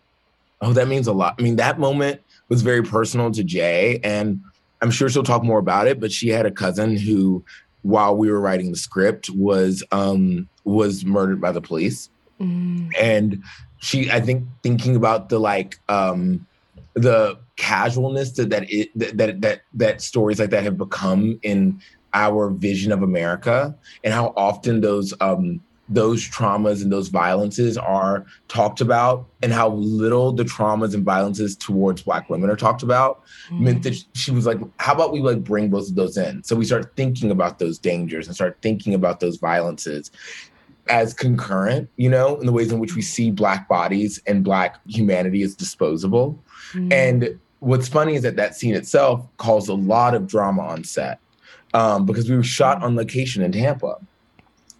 Oh, 0.60 0.72
that 0.72 0.88
means 0.88 1.06
a 1.06 1.12
lot. 1.12 1.36
I 1.38 1.42
mean, 1.42 1.56
that 1.56 1.78
moment 1.78 2.20
was 2.48 2.62
very 2.62 2.82
personal 2.82 3.30
to 3.30 3.44
Jay 3.44 4.00
and 4.02 4.40
I'm 4.82 4.90
sure 4.90 5.08
she'll 5.08 5.22
talk 5.22 5.44
more 5.44 5.58
about 5.58 5.86
it, 5.86 6.00
but 6.00 6.10
she 6.10 6.28
had 6.28 6.46
a 6.46 6.50
cousin 6.50 6.96
who 6.96 7.44
while 7.86 8.16
we 8.16 8.30
were 8.30 8.40
writing 8.40 8.70
the 8.70 8.76
script 8.76 9.30
was 9.30 9.82
um 9.92 10.48
was 10.64 11.04
murdered 11.04 11.40
by 11.40 11.52
the 11.52 11.60
police. 11.60 12.10
Mm. 12.40 12.90
And 13.00 13.42
she 13.78 14.10
I 14.10 14.20
think 14.20 14.44
thinking 14.62 14.96
about 14.96 15.28
the 15.28 15.38
like 15.38 15.78
um 15.88 16.46
the 16.94 17.38
casualness 17.56 18.32
that 18.32 18.50
that, 18.50 18.64
it, 18.68 18.90
that 18.96 19.40
that 19.40 19.62
that 19.74 20.02
stories 20.02 20.38
like 20.38 20.50
that 20.50 20.64
have 20.64 20.76
become 20.76 21.38
in 21.42 21.80
our 22.14 22.48
vision 22.50 22.92
of 22.92 23.02
America 23.02 23.76
and 24.02 24.14
how 24.14 24.32
often 24.36 24.80
those 24.80 25.12
um, 25.20 25.60
those 25.88 26.28
traumas 26.28 26.82
and 26.82 26.90
those 26.90 27.08
violences 27.08 27.78
are 27.78 28.26
talked 28.48 28.80
about 28.80 29.26
and 29.42 29.52
how 29.52 29.70
little 29.70 30.32
the 30.32 30.42
traumas 30.42 30.94
and 30.94 31.04
violences 31.04 31.56
towards 31.56 32.02
black 32.02 32.28
women 32.28 32.50
are 32.50 32.56
talked 32.56 32.82
about 32.82 33.22
mm-hmm. 33.48 33.64
meant 33.64 33.82
that 33.82 33.96
she 34.14 34.30
was 34.30 34.46
like 34.46 34.58
how 34.78 34.92
about 34.92 35.12
we 35.12 35.20
like 35.20 35.44
bring 35.44 35.70
both 35.70 35.88
of 35.88 35.94
those 35.94 36.16
in 36.16 36.42
so 36.42 36.56
we 36.56 36.64
start 36.64 36.94
thinking 36.96 37.30
about 37.30 37.58
those 37.58 37.78
dangers 37.78 38.26
and 38.26 38.34
start 38.34 38.58
thinking 38.62 38.94
about 38.94 39.20
those 39.20 39.36
violences 39.36 40.10
as 40.88 41.14
concurrent 41.14 41.88
you 41.96 42.08
know 42.08 42.36
in 42.38 42.46
the 42.46 42.52
ways 42.52 42.72
in 42.72 42.80
which 42.80 42.96
we 42.96 43.02
see 43.02 43.30
black 43.30 43.68
bodies 43.68 44.20
and 44.26 44.42
black 44.42 44.80
humanity 44.86 45.42
as 45.42 45.54
disposable 45.54 46.38
mm-hmm. 46.72 46.92
and 46.92 47.38
what's 47.60 47.88
funny 47.88 48.14
is 48.14 48.22
that 48.22 48.36
that 48.36 48.54
scene 48.54 48.74
itself 48.74 49.26
caused 49.36 49.68
a 49.68 49.74
lot 49.74 50.14
of 50.14 50.26
drama 50.26 50.62
on 50.62 50.84
set 50.84 51.20
um, 51.74 52.06
because 52.06 52.28
we 52.30 52.36
were 52.36 52.42
shot 52.42 52.82
on 52.82 52.96
location 52.96 53.42
in 53.42 53.52
Tampa. 53.52 53.96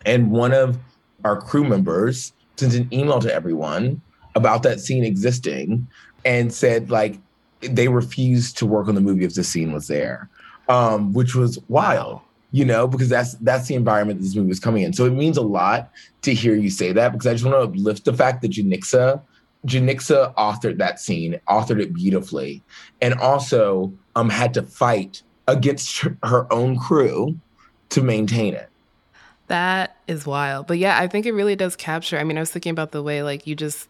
And 0.05 0.31
one 0.31 0.53
of 0.53 0.79
our 1.27 1.41
crew 1.41 1.65
members 1.65 2.33
sent 2.57 2.75
an 2.75 2.89
email 2.93 3.19
to 3.19 3.33
everyone 3.35 4.01
about 4.35 4.62
that 4.62 4.81
scene 4.81 5.05
existing 5.05 5.87
and 6.25 6.53
said, 6.53 6.91
like, 6.91 7.19
they 7.61 7.89
refused 7.89 8.57
to 8.59 8.67
work 8.67 8.87
on 8.87 8.95
the 8.95 9.01
movie 9.01 9.25
if 9.25 9.35
the 9.35 9.43
scene 9.43 9.73
was 9.73 9.89
there, 9.89 10.29
um, 10.69 11.12
which 11.12 11.35
was 11.35 11.59
wild, 11.69 12.21
you 12.53 12.65
know, 12.65 12.87
because 12.87 13.09
that's 13.09 13.35
that's 13.35 13.67
the 13.67 13.75
environment 13.75 14.21
this 14.21 14.37
movie 14.37 14.49
was 14.49 14.61
coming 14.61 14.83
in. 14.83 14.93
So 14.93 15.05
it 15.05 15.12
means 15.12 15.37
a 15.37 15.43
lot 15.43 15.91
to 16.23 16.35
hear 16.35 16.55
you 16.55 16.71
say 16.71 16.93
that 16.93 17.12
because 17.12 17.27
I 17.27 17.33
just 17.33 17.45
want 17.45 17.57
to 17.57 17.81
uplift 17.81 18.05
the 18.05 18.12
fact 18.12 18.43
that 18.43 18.53
Janicza, 18.53 19.21
Janicza 19.67 20.35
authored 20.35 20.79
that 20.79 21.01
scene, 21.01 21.41
authored 21.49 21.83
it 21.83 21.93
beautifully, 21.93 22.62
and 23.01 23.15
also 23.15 23.93
um, 24.15 24.29
had 24.29 24.55
to 24.55 24.62
fight 24.62 25.23
against 25.49 26.07
her 26.23 26.53
own 26.53 26.79
crew 26.79 27.39
to 27.89 28.03
maintain 28.03 28.55
it. 28.55 28.69
That 29.49 29.97
is 30.07 30.27
wild. 30.27 30.67
But 30.67 30.79
yeah, 30.79 30.99
I 30.99 31.07
think 31.07 31.27
it 31.27 31.33
really 31.33 31.57
does 31.57 31.77
capture. 31.77 32.19
I 32.19 32.25
mean, 32.25 32.37
I 32.37 32.41
was 32.41 32.51
thinking 32.51 32.71
about 32.71 32.93
the 32.93 33.03
way 33.03 33.23
like 33.23 33.47
you 33.47 33.55
just 33.55 33.89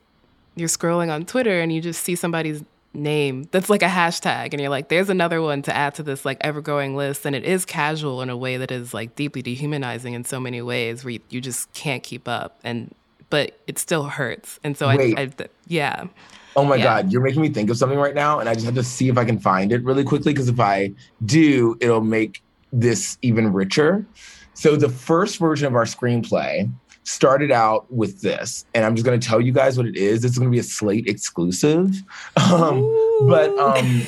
you're 0.55 0.69
scrolling 0.69 1.11
on 1.11 1.25
Twitter 1.25 1.61
and 1.61 1.73
you 1.73 1.81
just 1.81 2.03
see 2.03 2.15
somebody's 2.15 2.63
name 2.95 3.47
that's 3.51 3.69
like 3.69 3.83
a 3.83 3.89
hashtag 3.89 4.53
and 4.53 4.61
you're 4.61 4.71
like 4.71 4.89
there's 4.89 5.11
another 5.11 5.43
one 5.43 5.61
to 5.61 5.75
add 5.75 5.95
to 5.95 6.03
this 6.03 6.25
like 6.25 6.39
ever 6.41 6.63
growing 6.63 6.97
list 6.97 7.27
and 7.27 7.37
it 7.37 7.45
is 7.45 7.67
casual 7.67 8.23
in 8.23 8.31
a 8.31 8.37
way 8.37 8.57
that 8.57 8.71
is 8.71 8.95
like 8.95 9.15
deeply 9.15 9.43
dehumanizing 9.43 10.15
in 10.15 10.25
so 10.25 10.41
many 10.41 10.63
ways 10.63 11.05
where 11.05 11.13
you, 11.13 11.21
you 11.29 11.39
just 11.39 11.71
can't 11.75 12.03
keep 12.03 12.27
up 12.27 12.59
and 12.65 12.95
but 13.29 13.61
it 13.67 13.79
still 13.79 14.05
hurts 14.05 14.59
and 14.65 14.79
so 14.79 14.89
Wait. 14.89 15.19
I, 15.19 15.23
I 15.23 15.31
yeah 15.67 16.07
Oh 16.57 16.65
my 16.65 16.77
yeah. 16.77 16.85
God, 16.85 17.13
you're 17.13 17.21
making 17.21 17.43
me 17.43 17.51
think 17.51 17.69
of 17.69 17.77
something 17.77 17.99
right 17.99 18.15
now. 18.15 18.41
And 18.41 18.49
I 18.49 18.55
just 18.55 18.65
have 18.65 18.75
to 18.77 18.83
see 18.83 19.11
if 19.11 19.19
I 19.19 19.27
can 19.27 19.39
find 19.39 19.73
it 19.73 19.85
really 19.85 20.05
quickly. 20.05 20.33
Because 20.33 20.49
if 20.49 20.59
I 20.59 20.91
do, 21.27 21.77
it'll 21.81 22.01
make 22.01 22.43
this 22.73 23.19
even 23.21 23.53
richer. 23.53 24.07
So 24.57 24.75
the 24.75 24.89
first 24.89 25.39
version 25.39 25.67
of 25.67 25.75
our 25.75 25.85
screenplay 25.85 26.71
started 27.05 27.53
out 27.53 27.93
with 27.93 28.23
this. 28.23 28.65
And 28.75 28.85
I'm 28.85 28.97
just 28.97 29.05
going 29.05 29.21
to 29.21 29.25
tell 29.25 29.41
you 29.41 29.53
guys 29.53 29.77
what 29.77 29.87
it 29.87 29.97
is. 29.97 30.25
It's 30.25 30.39
going 30.39 30.51
to 30.51 30.53
be 30.53 30.59
a 30.59 30.65
slate 30.65 31.07
exclusive. 31.07 32.03
Um, 32.37 32.81
but 33.29 33.57
um, 33.59 34.03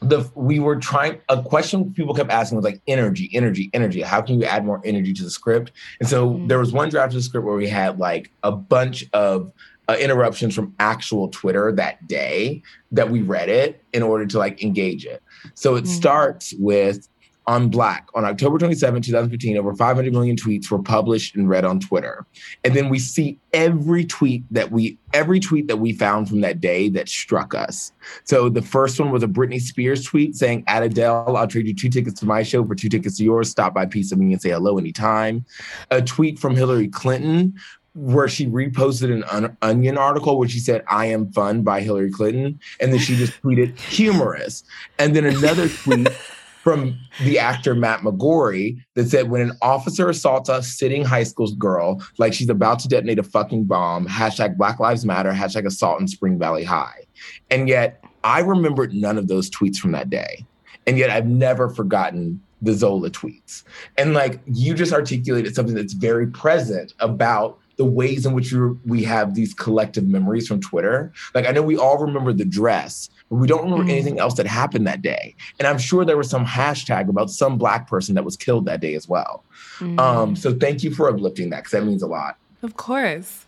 the 0.00 0.28
we 0.34 0.58
were 0.58 0.76
trying 0.76 1.20
a 1.28 1.42
question 1.42 1.92
people 1.92 2.12
kept 2.12 2.30
asking 2.30 2.56
was 2.56 2.64
like 2.64 2.80
energy 2.86 3.30
energy 3.32 3.70
energy 3.72 4.02
how 4.02 4.20
can 4.20 4.38
you 4.38 4.44
add 4.46 4.64
more 4.64 4.80
energy 4.84 5.12
to 5.12 5.22
the 5.22 5.30
script 5.30 5.72
and 6.00 6.08
so 6.08 6.30
mm-hmm. 6.30 6.46
there 6.46 6.58
was 6.58 6.72
one 6.72 6.88
draft 6.88 7.12
of 7.12 7.14
the 7.14 7.22
script 7.22 7.46
where 7.46 7.56
we 7.56 7.68
had 7.68 7.98
like 7.98 8.30
a 8.42 8.52
bunch 8.52 9.04
of 9.12 9.50
uh, 9.88 9.96
interruptions 10.00 10.54
from 10.54 10.74
actual 10.78 11.28
Twitter 11.28 11.70
that 11.72 12.06
day 12.06 12.62
that 12.92 13.10
we 13.10 13.20
read 13.22 13.48
it 13.48 13.82
in 13.92 14.02
order 14.02 14.24
to 14.26 14.38
like 14.38 14.62
engage 14.62 15.04
it. 15.04 15.22
So 15.54 15.76
it 15.76 15.84
mm-hmm. 15.84 15.92
starts 15.92 16.54
with 16.58 17.08
on 17.46 17.68
Black 17.68 18.08
on 18.14 18.24
October 18.24 18.58
27, 18.58 19.02
2015, 19.02 19.56
over 19.56 19.74
500 19.74 20.12
million 20.12 20.36
tweets 20.36 20.70
were 20.70 20.82
published 20.82 21.36
and 21.36 21.48
read 21.48 21.64
on 21.64 21.80
Twitter. 21.80 22.26
And 22.64 22.74
then 22.74 22.88
we 22.88 22.98
see 22.98 23.38
every 23.52 24.04
tweet 24.04 24.44
that 24.50 24.70
we 24.70 24.98
every 25.12 25.40
tweet 25.40 25.68
that 25.68 25.76
we 25.76 25.92
found 25.92 26.28
from 26.28 26.40
that 26.40 26.60
day 26.60 26.88
that 26.90 27.08
struck 27.08 27.54
us. 27.54 27.92
So 28.24 28.48
the 28.48 28.62
first 28.62 28.98
one 28.98 29.10
was 29.10 29.22
a 29.22 29.28
Britney 29.28 29.60
Spears 29.60 30.04
tweet 30.04 30.34
saying, 30.36 30.64
"At 30.66 30.82
Adele, 30.82 31.36
I'll 31.36 31.46
trade 31.46 31.66
you 31.66 31.74
two 31.74 31.90
tickets 31.90 32.18
to 32.20 32.26
my 32.26 32.42
show 32.42 32.64
for 32.64 32.74
two 32.74 32.88
tickets 32.88 33.18
to 33.18 33.24
yours. 33.24 33.50
Stop 33.50 33.74
by 33.74 33.86
Piece 33.86 34.12
of 34.12 34.18
Me 34.18 34.32
and 34.32 34.40
say 34.40 34.50
hello 34.50 34.78
anytime." 34.78 35.44
A 35.90 36.00
tweet 36.00 36.38
from 36.38 36.56
Hillary 36.56 36.88
Clinton 36.88 37.54
where 37.94 38.26
she 38.26 38.46
reposted 38.46 39.24
an 39.32 39.56
Onion 39.62 39.96
article 39.96 40.36
where 40.36 40.48
she 40.48 40.58
said, 40.58 40.82
I 40.88 41.06
am 41.06 41.30
fun 41.30 41.62
by 41.62 41.80
Hillary 41.80 42.10
Clinton. 42.10 42.58
And 42.80 42.92
then 42.92 42.98
she 42.98 43.16
just 43.16 43.40
tweeted 43.40 43.78
humorous. 43.78 44.64
And 44.98 45.14
then 45.14 45.24
another 45.24 45.68
tweet 45.68 46.08
from 46.64 46.98
the 47.22 47.38
actor 47.38 47.74
Matt 47.74 48.00
McGorry 48.00 48.78
that 48.94 49.06
said, 49.06 49.28
when 49.28 49.42
an 49.42 49.52
officer 49.60 50.08
assaults 50.08 50.48
a 50.48 50.62
sitting 50.62 51.04
high 51.04 51.22
school 51.22 51.54
girl 51.56 52.02
like 52.16 52.32
she's 52.32 52.48
about 52.48 52.78
to 52.80 52.88
detonate 52.88 53.18
a 53.18 53.22
fucking 53.22 53.64
bomb, 53.64 54.08
hashtag 54.08 54.56
Black 54.56 54.80
Lives 54.80 55.04
Matter, 55.04 55.30
hashtag 55.30 55.66
assault 55.66 56.00
in 56.00 56.08
Spring 56.08 56.38
Valley 56.38 56.64
High. 56.64 57.04
And 57.50 57.68
yet 57.68 58.02
I 58.24 58.40
remembered 58.40 58.94
none 58.94 59.18
of 59.18 59.28
those 59.28 59.50
tweets 59.50 59.76
from 59.76 59.92
that 59.92 60.08
day. 60.08 60.46
And 60.86 60.96
yet 60.96 61.10
I've 61.10 61.26
never 61.26 61.68
forgotten 61.68 62.40
the 62.62 62.72
Zola 62.72 63.10
tweets. 63.10 63.62
And 63.98 64.14
like 64.14 64.40
you 64.46 64.72
just 64.72 64.94
articulated 64.94 65.54
something 65.54 65.74
that's 65.74 65.92
very 65.92 66.26
present 66.26 66.94
about 66.98 67.58
the 67.76 67.84
ways 67.84 68.24
in 68.24 68.32
which 68.32 68.54
we 68.86 69.02
have 69.02 69.34
these 69.34 69.52
collective 69.52 70.06
memories 70.06 70.46
from 70.46 70.60
Twitter. 70.60 71.12
Like 71.34 71.46
I 71.46 71.50
know 71.50 71.62
we 71.62 71.76
all 71.76 71.98
remember 71.98 72.32
the 72.32 72.44
dress, 72.44 73.10
we 73.34 73.46
don't 73.46 73.64
remember 73.64 73.84
mm. 73.84 73.90
anything 73.90 74.18
else 74.18 74.34
that 74.34 74.46
happened 74.46 74.86
that 74.86 75.02
day. 75.02 75.34
And 75.58 75.66
I'm 75.66 75.78
sure 75.78 76.04
there 76.04 76.16
was 76.16 76.30
some 76.30 76.44
hashtag 76.46 77.08
about 77.08 77.30
some 77.30 77.58
black 77.58 77.88
person 77.88 78.14
that 78.14 78.24
was 78.24 78.36
killed 78.36 78.66
that 78.66 78.80
day 78.80 78.94
as 78.94 79.08
well. 79.08 79.44
Mm. 79.78 79.98
Um, 79.98 80.36
so 80.36 80.54
thank 80.54 80.82
you 80.82 80.94
for 80.94 81.08
uplifting 81.08 81.50
that 81.50 81.58
because 81.58 81.72
that 81.72 81.84
means 81.84 82.02
a 82.02 82.06
lot. 82.06 82.36
Of 82.62 82.76
course. 82.76 83.46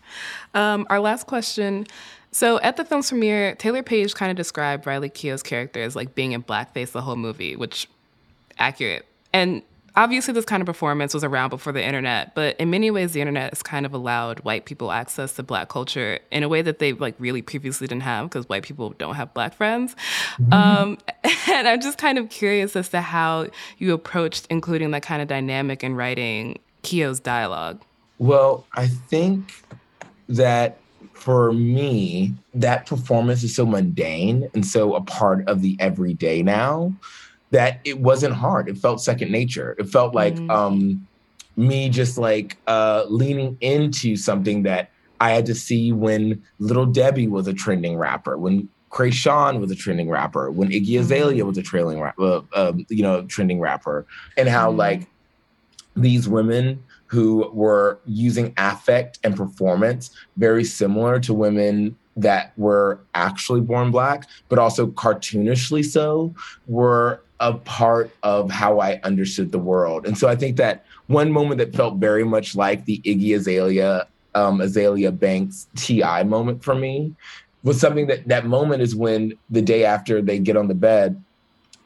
Um, 0.53 0.85
our 0.89 0.99
last 0.99 1.25
question. 1.27 1.87
So 2.31 2.59
at 2.61 2.77
the 2.77 2.85
film's 2.85 3.09
premiere, 3.09 3.55
Taylour 3.55 3.85
Paige 3.85 4.13
kind 4.13 4.29
of 4.29 4.37
described 4.37 4.85
Riley 4.85 5.09
Keough's 5.09 5.41
character 5.41 5.81
as 5.81 5.95
like 5.95 6.13
being 6.13 6.33
in 6.33 6.43
blackface 6.43 6.91
the 6.91 7.01
whole 7.01 7.15
movie, 7.15 7.55
which 7.55 7.87
accurate. 8.59 9.05
And 9.33 9.61
obviously 9.97 10.31
this 10.33 10.45
kind 10.45 10.61
of 10.61 10.67
performance 10.67 11.13
was 11.13 11.23
around 11.23 11.49
before 11.49 11.73
the 11.73 11.83
internet 11.83 12.33
but 12.35 12.55
in 12.57 12.69
many 12.69 12.89
ways 12.91 13.11
the 13.11 13.19
internet 13.19 13.51
has 13.51 13.63
kind 13.63 13.85
of 13.85 13.93
allowed 13.93 14.39
white 14.41 14.65
people 14.65 14.91
access 14.91 15.33
to 15.33 15.43
black 15.43 15.67
culture 15.67 16.19
in 16.31 16.43
a 16.43 16.47
way 16.47 16.61
that 16.61 16.79
they 16.79 16.93
like 16.93 17.15
really 17.19 17.41
previously 17.41 17.87
didn't 17.87 18.03
have 18.03 18.29
because 18.29 18.47
white 18.47 18.63
people 18.63 18.91
don't 18.91 19.15
have 19.15 19.33
black 19.33 19.53
friends 19.53 19.95
mm-hmm. 20.39 20.53
um, 20.53 20.97
and 21.49 21.67
i'm 21.67 21.81
just 21.81 21.97
kind 21.97 22.17
of 22.17 22.29
curious 22.29 22.75
as 22.75 22.87
to 22.87 23.01
how 23.01 23.47
you 23.79 23.93
approached 23.93 24.47
including 24.49 24.91
that 24.91 25.01
kind 25.01 25.21
of 25.21 25.27
dynamic 25.27 25.83
in 25.83 25.95
writing 25.95 26.57
keough's 26.83 27.19
dialogue 27.19 27.81
well 28.19 28.65
i 28.73 28.87
think 28.87 29.51
that 30.29 30.77
for 31.13 31.51
me 31.53 32.31
that 32.53 32.85
performance 32.85 33.43
is 33.43 33.55
so 33.55 33.65
mundane 33.65 34.47
and 34.53 34.65
so 34.65 34.93
a 34.95 35.01
part 35.01 35.47
of 35.49 35.61
the 35.61 35.75
everyday 35.79 36.43
now 36.43 36.93
that 37.51 37.79
it 37.83 37.99
wasn't 37.99 38.33
hard. 38.33 38.69
It 38.69 38.77
felt 38.77 39.01
second 39.01 39.31
nature. 39.31 39.75
It 39.79 39.89
felt 39.89 40.13
like 40.13 40.35
mm. 40.35 40.49
um, 40.49 41.07
me 41.55 41.89
just 41.89 42.17
like 42.17 42.57
uh, 42.67 43.05
leaning 43.07 43.57
into 43.61 44.15
something 44.15 44.63
that 44.63 44.91
I 45.19 45.31
had 45.31 45.45
to 45.47 45.55
see 45.55 45.91
when 45.91 46.43
Lil 46.59 46.85
Debbie 46.85 47.27
was 47.27 47.47
a 47.47 47.53
trending 47.53 47.97
rapper, 47.97 48.37
when 48.37 48.69
Kreayshawn 48.91 49.59
was 49.59 49.71
a 49.71 49.75
trending 49.75 50.09
rapper, 50.09 50.51
when 50.51 50.69
Iggy 50.69 50.89
mm. 50.89 50.99
Azalea 50.99 51.45
was 51.45 51.57
a 51.57 51.63
trailing 51.63 51.99
rap, 51.99 52.17
uh, 52.19 52.41
um, 52.53 52.85
you 52.89 53.01
know, 53.01 53.23
trending 53.23 53.59
rapper, 53.59 54.05
and 54.37 54.47
how 54.47 54.71
mm. 54.71 54.77
like 54.77 55.07
these 55.95 56.29
women 56.29 56.83
who 57.07 57.49
were 57.53 57.99
using 58.05 58.53
affect 58.57 59.17
and 59.23 59.35
performance 59.35 60.11
very 60.35 60.63
similar 60.63 61.19
to 61.21 61.33
women 61.33 61.95
that 62.17 62.51
were 62.57 62.99
actually 63.13 63.61
born 63.61 63.91
black, 63.91 64.27
but 64.49 64.59
also 64.59 64.87
cartoonishly 64.87 65.85
so, 65.85 66.33
were 66.67 67.21
a 67.39 67.53
part 67.53 68.11
of 68.23 68.49
how 68.49 68.79
I 68.79 68.99
understood 69.03 69.51
the 69.51 69.59
world. 69.59 70.05
And 70.07 70.17
so 70.17 70.27
I 70.27 70.35
think 70.35 70.57
that 70.57 70.85
one 71.07 71.31
moment 71.31 71.59
that 71.59 71.75
felt 71.75 71.97
very 71.97 72.23
much 72.23 72.55
like 72.55 72.85
the 72.85 72.99
Iggy 73.05 73.35
Azalea, 73.35 74.07
um, 74.35 74.59
Azealia 74.59 75.17
Banks 75.17 75.67
TI 75.75 76.23
moment 76.23 76.63
for 76.63 76.75
me 76.75 77.15
was 77.63 77.79
something 77.79 78.07
that 78.07 78.27
that 78.27 78.45
moment 78.45 78.81
is 78.81 78.95
when 78.95 79.33
the 79.49 79.61
day 79.61 79.83
after 79.83 80.21
they 80.21 80.39
get 80.39 80.57
on 80.57 80.67
the 80.67 80.75
bed, 80.75 81.21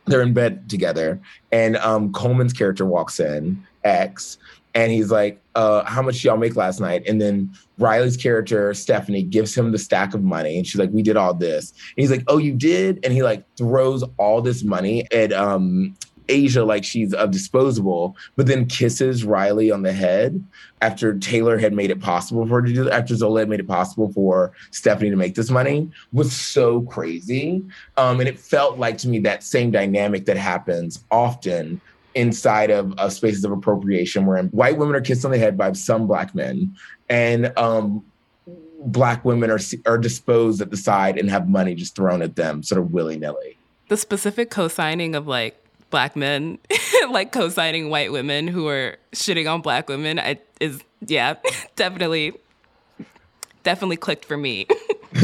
they're 0.05 0.21
in 0.21 0.33
bed 0.33 0.69
together, 0.69 1.19
and 1.51 1.77
um, 1.77 2.11
Colman's 2.11 2.53
character 2.53 2.85
walks 2.85 3.19
in, 3.19 3.65
X, 3.83 4.37
and 4.73 4.91
he's 4.91 5.11
like, 5.11 5.41
uh, 5.55 5.83
how 5.83 6.01
much 6.01 6.23
y'all 6.23 6.37
make 6.37 6.55
last 6.55 6.79
night? 6.79 7.03
And 7.07 7.21
then 7.21 7.51
Riley's 7.77 8.17
character, 8.17 8.73
Stephanie, 8.73 9.23
gives 9.23 9.55
him 9.55 9.71
the 9.71 9.77
stack 9.77 10.13
of 10.13 10.23
money. 10.23 10.57
And 10.57 10.65
she's 10.65 10.79
like, 10.79 10.91
we 10.91 11.01
did 11.01 11.17
all 11.17 11.33
this. 11.33 11.71
And 11.71 12.03
he's 12.03 12.11
like, 12.11 12.23
oh, 12.27 12.37
you 12.37 12.53
did? 12.53 12.99
And 13.03 13.13
he 13.13 13.23
like 13.23 13.43
throws 13.57 14.03
all 14.17 14.41
this 14.41 14.63
money 14.63 15.05
at 15.11 15.33
um, 15.33 15.95
Asia 16.29 16.63
like 16.63 16.83
she's 16.83 17.13
a 17.13 17.27
disposable, 17.27 18.15
but 18.35 18.47
then 18.47 18.65
kisses 18.65 19.25
Riley 19.25 19.71
on 19.71 19.83
the 19.83 19.91
head 19.91 20.43
after 20.81 21.13
Taylour 21.15 21.59
had 21.59 21.73
made 21.73 21.91
it 21.91 21.99
possible 21.99 22.47
for 22.47 22.61
her 22.61 22.67
to 22.67 22.73
do 22.73 22.89
after 22.89 23.15
Zola 23.15 23.41
had 23.41 23.49
made 23.49 23.59
it 23.59 23.67
possible 23.67 24.11
for 24.13 24.53
Stephanie 24.71 25.09
to 25.09 25.15
make 25.15 25.35
this 25.35 25.49
money 25.49 25.91
was 26.13 26.33
so 26.33 26.81
crazy. 26.83 27.61
Um, 27.97 28.19
and 28.19 28.29
it 28.29 28.39
felt 28.39 28.79
like 28.79 28.97
to 28.99 29.09
me 29.09 29.19
that 29.19 29.43
same 29.43 29.69
dynamic 29.71 30.25
that 30.25 30.37
happens 30.37 31.03
often 31.11 31.81
inside 32.15 32.69
of 32.69 32.93
uh, 32.97 33.09
spaces 33.09 33.43
of 33.45 33.51
appropriation 33.51 34.25
where 34.25 34.43
white 34.45 34.77
women 34.77 34.95
are 34.95 35.01
kissed 35.01 35.23
on 35.25 35.31
the 35.31 35.37
head 35.37 35.57
by 35.57 35.71
some 35.73 36.07
black 36.07 36.35
men 36.35 36.75
and 37.09 37.57
um, 37.57 38.03
black 38.79 39.23
women 39.23 39.51
are 39.51 39.59
are 39.85 39.97
disposed 39.97 40.61
at 40.61 40.71
the 40.71 40.77
side 40.77 41.17
and 41.17 41.29
have 41.29 41.47
money 41.49 41.75
just 41.75 41.95
thrown 41.95 42.21
at 42.21 42.35
them 42.35 42.63
sort 42.63 42.81
of 42.81 42.91
willy-nilly. 42.93 43.57
The 43.89 43.97
specific 43.97 44.49
co-signing 44.49 45.15
of 45.15 45.27
like 45.27 45.57
black 45.89 46.15
men 46.15 46.57
like 47.09 47.31
co-signing 47.31 47.89
white 47.89 48.11
women 48.11 48.47
who 48.47 48.67
are 48.67 48.97
shitting 49.13 49.51
on 49.51 49.61
black 49.61 49.89
women 49.89 50.19
I, 50.19 50.39
is 50.59 50.81
yeah 51.05 51.35
definitely 51.75 52.33
definitely 53.63 53.97
clicked 53.97 54.25
for 54.25 54.37
me. 54.37 54.67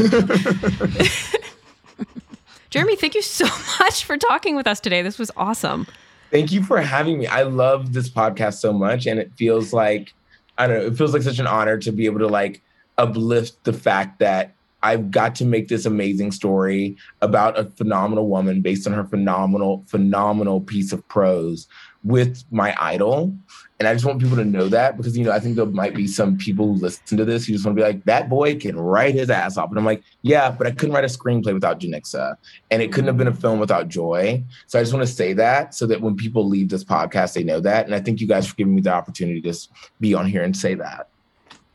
Jeremy 2.70 2.96
thank 2.96 3.14
you 3.14 3.22
so 3.22 3.46
much 3.80 4.04
for 4.04 4.16
talking 4.16 4.56
with 4.56 4.66
us 4.66 4.78
today. 4.78 5.02
This 5.02 5.18
was 5.18 5.30
awesome 5.36 5.86
Thank 6.30 6.52
you 6.52 6.62
for 6.62 6.80
having 6.80 7.18
me. 7.18 7.26
I 7.26 7.42
love 7.42 7.92
this 7.92 8.08
podcast 8.08 8.54
so 8.54 8.72
much, 8.72 9.06
and 9.06 9.18
it 9.18 9.32
feels 9.36 9.72
like 9.72 10.12
I 10.58 10.66
don't 10.66 10.78
know. 10.78 10.86
It 10.86 10.96
feels 10.96 11.12
like 11.12 11.22
such 11.22 11.38
an 11.38 11.46
honor 11.46 11.78
to 11.78 11.92
be 11.92 12.06
able 12.06 12.18
to 12.20 12.26
like 12.26 12.62
uplift 12.98 13.64
the 13.64 13.72
fact 13.72 14.18
that 14.18 14.54
I've 14.82 15.10
got 15.10 15.34
to 15.36 15.44
make 15.44 15.68
this 15.68 15.86
amazing 15.86 16.32
story 16.32 16.96
about 17.20 17.58
a 17.58 17.64
phenomenal 17.64 18.28
woman 18.28 18.60
based 18.60 18.86
on 18.86 18.92
her 18.92 19.04
phenomenal, 19.04 19.84
phenomenal 19.88 20.60
piece 20.60 20.92
of 20.92 21.06
prose 21.08 21.66
with 22.04 22.44
my 22.50 22.76
idol. 22.80 23.36
And 23.80 23.86
I 23.86 23.92
just 23.92 24.04
want 24.04 24.20
people 24.20 24.36
to 24.36 24.44
know 24.44 24.68
that 24.68 24.96
because, 24.96 25.16
you 25.16 25.24
know, 25.24 25.30
I 25.30 25.38
think 25.40 25.56
there 25.56 25.66
might 25.66 25.94
be 25.94 26.06
some 26.06 26.36
people 26.36 26.66
who 26.66 26.80
listen 26.80 27.16
to 27.16 27.24
this 27.24 27.46
who 27.46 27.52
just 27.52 27.64
want 27.64 27.76
to 27.76 27.82
be 27.82 27.86
like, 27.86 28.04
that 28.04 28.28
boy 28.28 28.56
can 28.56 28.76
write 28.78 29.14
his 29.14 29.30
ass 29.30 29.56
off. 29.56 29.70
And 29.70 29.78
I'm 29.78 29.84
like, 29.84 30.02
yeah, 30.22 30.50
but 30.50 30.66
I 30.66 30.72
couldn't 30.72 30.94
write 30.94 31.04
a 31.04 31.08
screenplay 31.08 31.54
without 31.54 31.80
Janicza. 31.80 32.36
And 32.70 32.82
it 32.82 32.92
couldn't 32.92 33.06
have 33.06 33.16
been 33.16 33.28
a 33.28 33.34
film 33.34 33.60
without 33.60 33.88
Joy. 33.88 34.42
So 34.66 34.78
I 34.78 34.82
just 34.82 34.92
want 34.92 35.06
to 35.06 35.12
say 35.12 35.32
that 35.34 35.74
so 35.74 35.86
that 35.86 36.00
when 36.00 36.16
people 36.16 36.48
leave 36.48 36.68
this 36.68 36.84
podcast, 36.84 37.34
they 37.34 37.44
know 37.44 37.60
that. 37.60 37.86
And 37.86 37.94
I 37.94 38.00
thank 38.00 38.20
you 38.20 38.26
guys 38.26 38.48
for 38.48 38.56
giving 38.56 38.74
me 38.74 38.80
the 38.80 38.92
opportunity 38.92 39.40
to 39.42 39.54
be 40.00 40.14
on 40.14 40.26
here 40.26 40.42
and 40.42 40.56
say 40.56 40.74
that. 40.74 41.08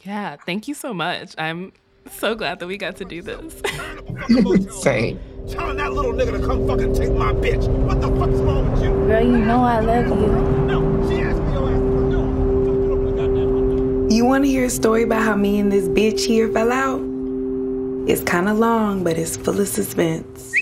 Yeah, 0.04 0.36
thank 0.46 0.68
you 0.68 0.74
so 0.74 0.94
much. 0.94 1.36
I'm 1.38 1.72
so 2.12 2.36
glad 2.36 2.60
that 2.60 2.68
we 2.68 2.78
got 2.78 2.96
to 2.98 3.06
do 3.06 3.22
this. 3.22 3.62
Same. 4.82 5.20
Telling 5.50 5.78
that 5.78 5.94
little 5.94 6.14
nigga 6.14 6.40
to 6.40 6.46
come 6.46 6.68
fucking 6.68 6.94
take 6.96 7.12
my 7.12 7.34
bitch. 7.34 7.68
What 7.68 8.02
the 8.02 8.08
fuck's 8.08 8.40
wrong 8.40 8.72
with 8.72 8.84
you? 8.84 8.90
Girl, 8.90 9.22
you 9.22 9.38
know 9.38 9.62
I 9.62 9.80
love 9.80 10.08
you. 10.08 10.28
No, 10.66 11.10
she 11.10 11.22
asked 11.22 11.42
me 11.42 11.54
your 11.54 11.70
ass 14.08 14.14
You 14.14 14.26
want 14.26 14.46
to 14.46 14.50
hear 14.50 14.66
a 14.66 14.70
story 14.70 15.04
about 15.04 15.24
how 15.24 15.36
me 15.36 15.60
and 15.60 15.72
this 15.72 15.88
bitch 15.90 16.26
here 16.26 16.48
fell 16.50 16.72
out? 16.72 17.02
It's 18.10 18.24
kind 18.24 18.48
of 18.50 18.58
long, 18.58 19.04
but 19.04 19.18
it's 19.18 19.36
full 19.38 19.60
of 19.60 19.68
suspense. 19.68 20.54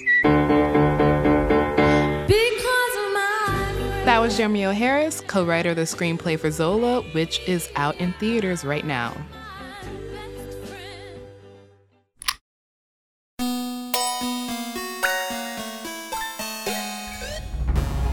That 4.06 4.19
was 4.19 4.36
Jeremy 4.36 4.65
O. 4.65 4.71
Harris, 4.71 5.21
co 5.21 5.45
writer 5.45 5.69
of 5.69 5.75
the 5.75 5.84
screenplay 5.84 6.38
for 6.39 6.49
Zola, 6.49 7.01
which 7.13 7.39
is 7.47 7.69
out 7.75 7.95
in 7.97 8.13
theaters 8.13 8.65
right 8.65 8.86
now. 8.86 9.15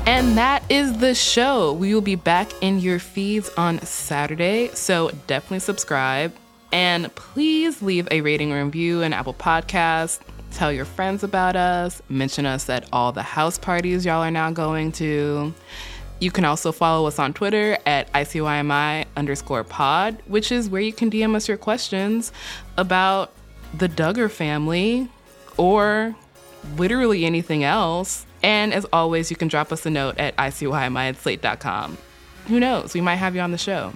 And 0.09 0.39
that 0.39 0.63
is 0.71 0.97
the 0.97 1.15
show. 1.15 1.75
We 1.75 1.93
will 1.93 2.01
be 2.01 2.15
back 2.15 2.51
in 2.63 2.79
your 2.79 2.99
feeds 2.99 3.51
on 3.59 3.79
Saturday, 3.83 4.71
so 4.73 5.11
definitely 5.27 5.59
subscribe. 5.59 6.35
And 6.73 7.15
please 7.15 7.83
leave 7.83 8.09
a 8.11 8.23
rating 8.23 8.51
or 8.51 8.65
review 8.65 9.03
in 9.03 9.13
Apple 9.13 9.35
Podcasts. 9.35 10.21
Tell 10.53 10.73
your 10.73 10.87
friends 10.87 11.25
about 11.25 11.57
us. 11.57 12.01
Mention 12.09 12.47
us 12.47 12.71
at 12.71 12.89
all 12.91 13.13
the 13.13 13.23
house 13.23 13.59
parties 13.59 14.07
y'all 14.07 14.23
are 14.23 14.31
now 14.31 14.51
going 14.51 14.93
to. 14.93 15.53
You 16.21 16.31
can 16.31 16.47
also 16.47 16.73
follow 16.73 17.07
us 17.07 17.19
on 17.19 17.35
Twitter 17.35 17.77
at 17.85 18.11
ICYMI 18.15 19.05
underscore 19.15 19.63
pod, 19.63 20.23
which 20.27 20.51
is 20.51 20.71
where 20.71 20.81
you 20.81 20.95
can 20.95 21.11
DM 21.11 21.35
us 21.35 21.47
your 21.47 21.59
questions 21.59 22.33
about 22.79 23.31
the 23.77 23.91
Duggar 23.91 24.31
family 24.31 25.11
or 25.59 26.17
literally 26.79 27.27
anything 27.27 27.63
else. 27.63 28.25
And 28.49 28.73
as 28.73 28.87
always, 28.95 29.31
you 29.31 29.37
can 29.37 29.49
drop 29.49 29.73
us 29.73 29.85
a 29.85 29.91
note 29.91 30.17
at 30.17 30.35
ICYMI 30.37 31.11
at 31.11 31.19
slate.com. 31.19 31.99
Who 32.47 32.59
knows? 32.59 32.95
We 32.95 33.03
might 33.03 33.17
have 33.17 33.35
you 33.35 33.43
on 33.43 33.51
the 33.51 33.59
show. 33.59 33.93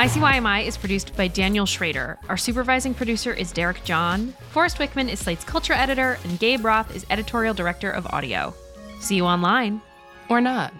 ICYMI 0.00 0.66
is 0.66 0.76
produced 0.76 1.14
by 1.14 1.28
Daniel 1.28 1.64
Schrader. 1.64 2.18
Our 2.28 2.36
supervising 2.36 2.92
producer 2.92 3.32
is 3.32 3.52
Derek 3.52 3.84
John. 3.84 4.34
Forrest 4.50 4.78
Wickman 4.78 5.08
is 5.08 5.20
Slate's 5.20 5.44
culture 5.44 5.74
editor, 5.74 6.18
and 6.24 6.40
Gabe 6.40 6.64
Roth 6.64 6.96
is 6.96 7.06
editorial 7.08 7.54
director 7.54 7.92
of 7.92 8.04
audio. 8.08 8.52
See 8.98 9.14
you 9.14 9.26
online. 9.26 9.80
Or 10.28 10.40
not. 10.40 10.74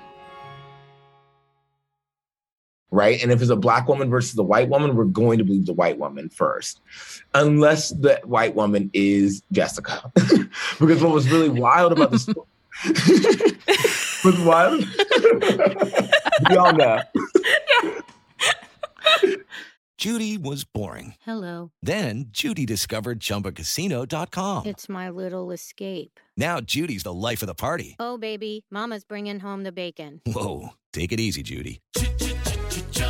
Right? 2.90 3.22
And 3.22 3.30
if 3.32 3.40
it's 3.40 3.50
a 3.50 3.56
black 3.56 3.88
woman 3.88 4.10
versus 4.10 4.38
a 4.38 4.42
white 4.42 4.68
woman, 4.68 4.96
we're 4.96 5.04
going 5.04 5.38
to 5.38 5.44
believe 5.44 5.66
the 5.66 5.72
white 5.72 5.98
woman 5.98 6.28
first, 6.28 6.80
unless 7.34 7.90
the 7.90 8.20
white 8.24 8.54
woman 8.54 8.90
is 8.92 9.42
Jessica. 9.52 10.10
because 10.78 11.02
what 11.02 11.12
was 11.12 11.28
really 11.30 11.48
wild 11.48 11.92
about 11.92 12.10
this 12.10 12.26
was 14.24 14.38
wild. 14.40 14.86
Y'all 16.50 16.72
know. 16.72 17.00
Judy 20.00 20.38
was 20.38 20.64
boring. 20.64 21.14
Hello. 21.26 21.72
Then 21.82 22.28
Judy 22.30 22.64
discovered 22.64 23.20
ChumbaCasino.com. 23.20 24.66
It's 24.66 24.88
my 24.88 25.10
little 25.10 25.50
escape. 25.50 26.18
Now 26.38 26.60
Judy's 26.60 27.02
the 27.02 27.12
life 27.12 27.42
of 27.42 27.48
the 27.48 27.54
party. 27.54 27.96
Oh, 27.98 28.16
baby, 28.16 28.64
Mama's 28.70 29.04
bringing 29.04 29.40
home 29.40 29.62
the 29.62 29.72
bacon. 29.72 30.22
Whoa, 30.24 30.70
take 30.94 31.12
it 31.12 31.20
easy, 31.20 31.42
Judy. 31.42 31.82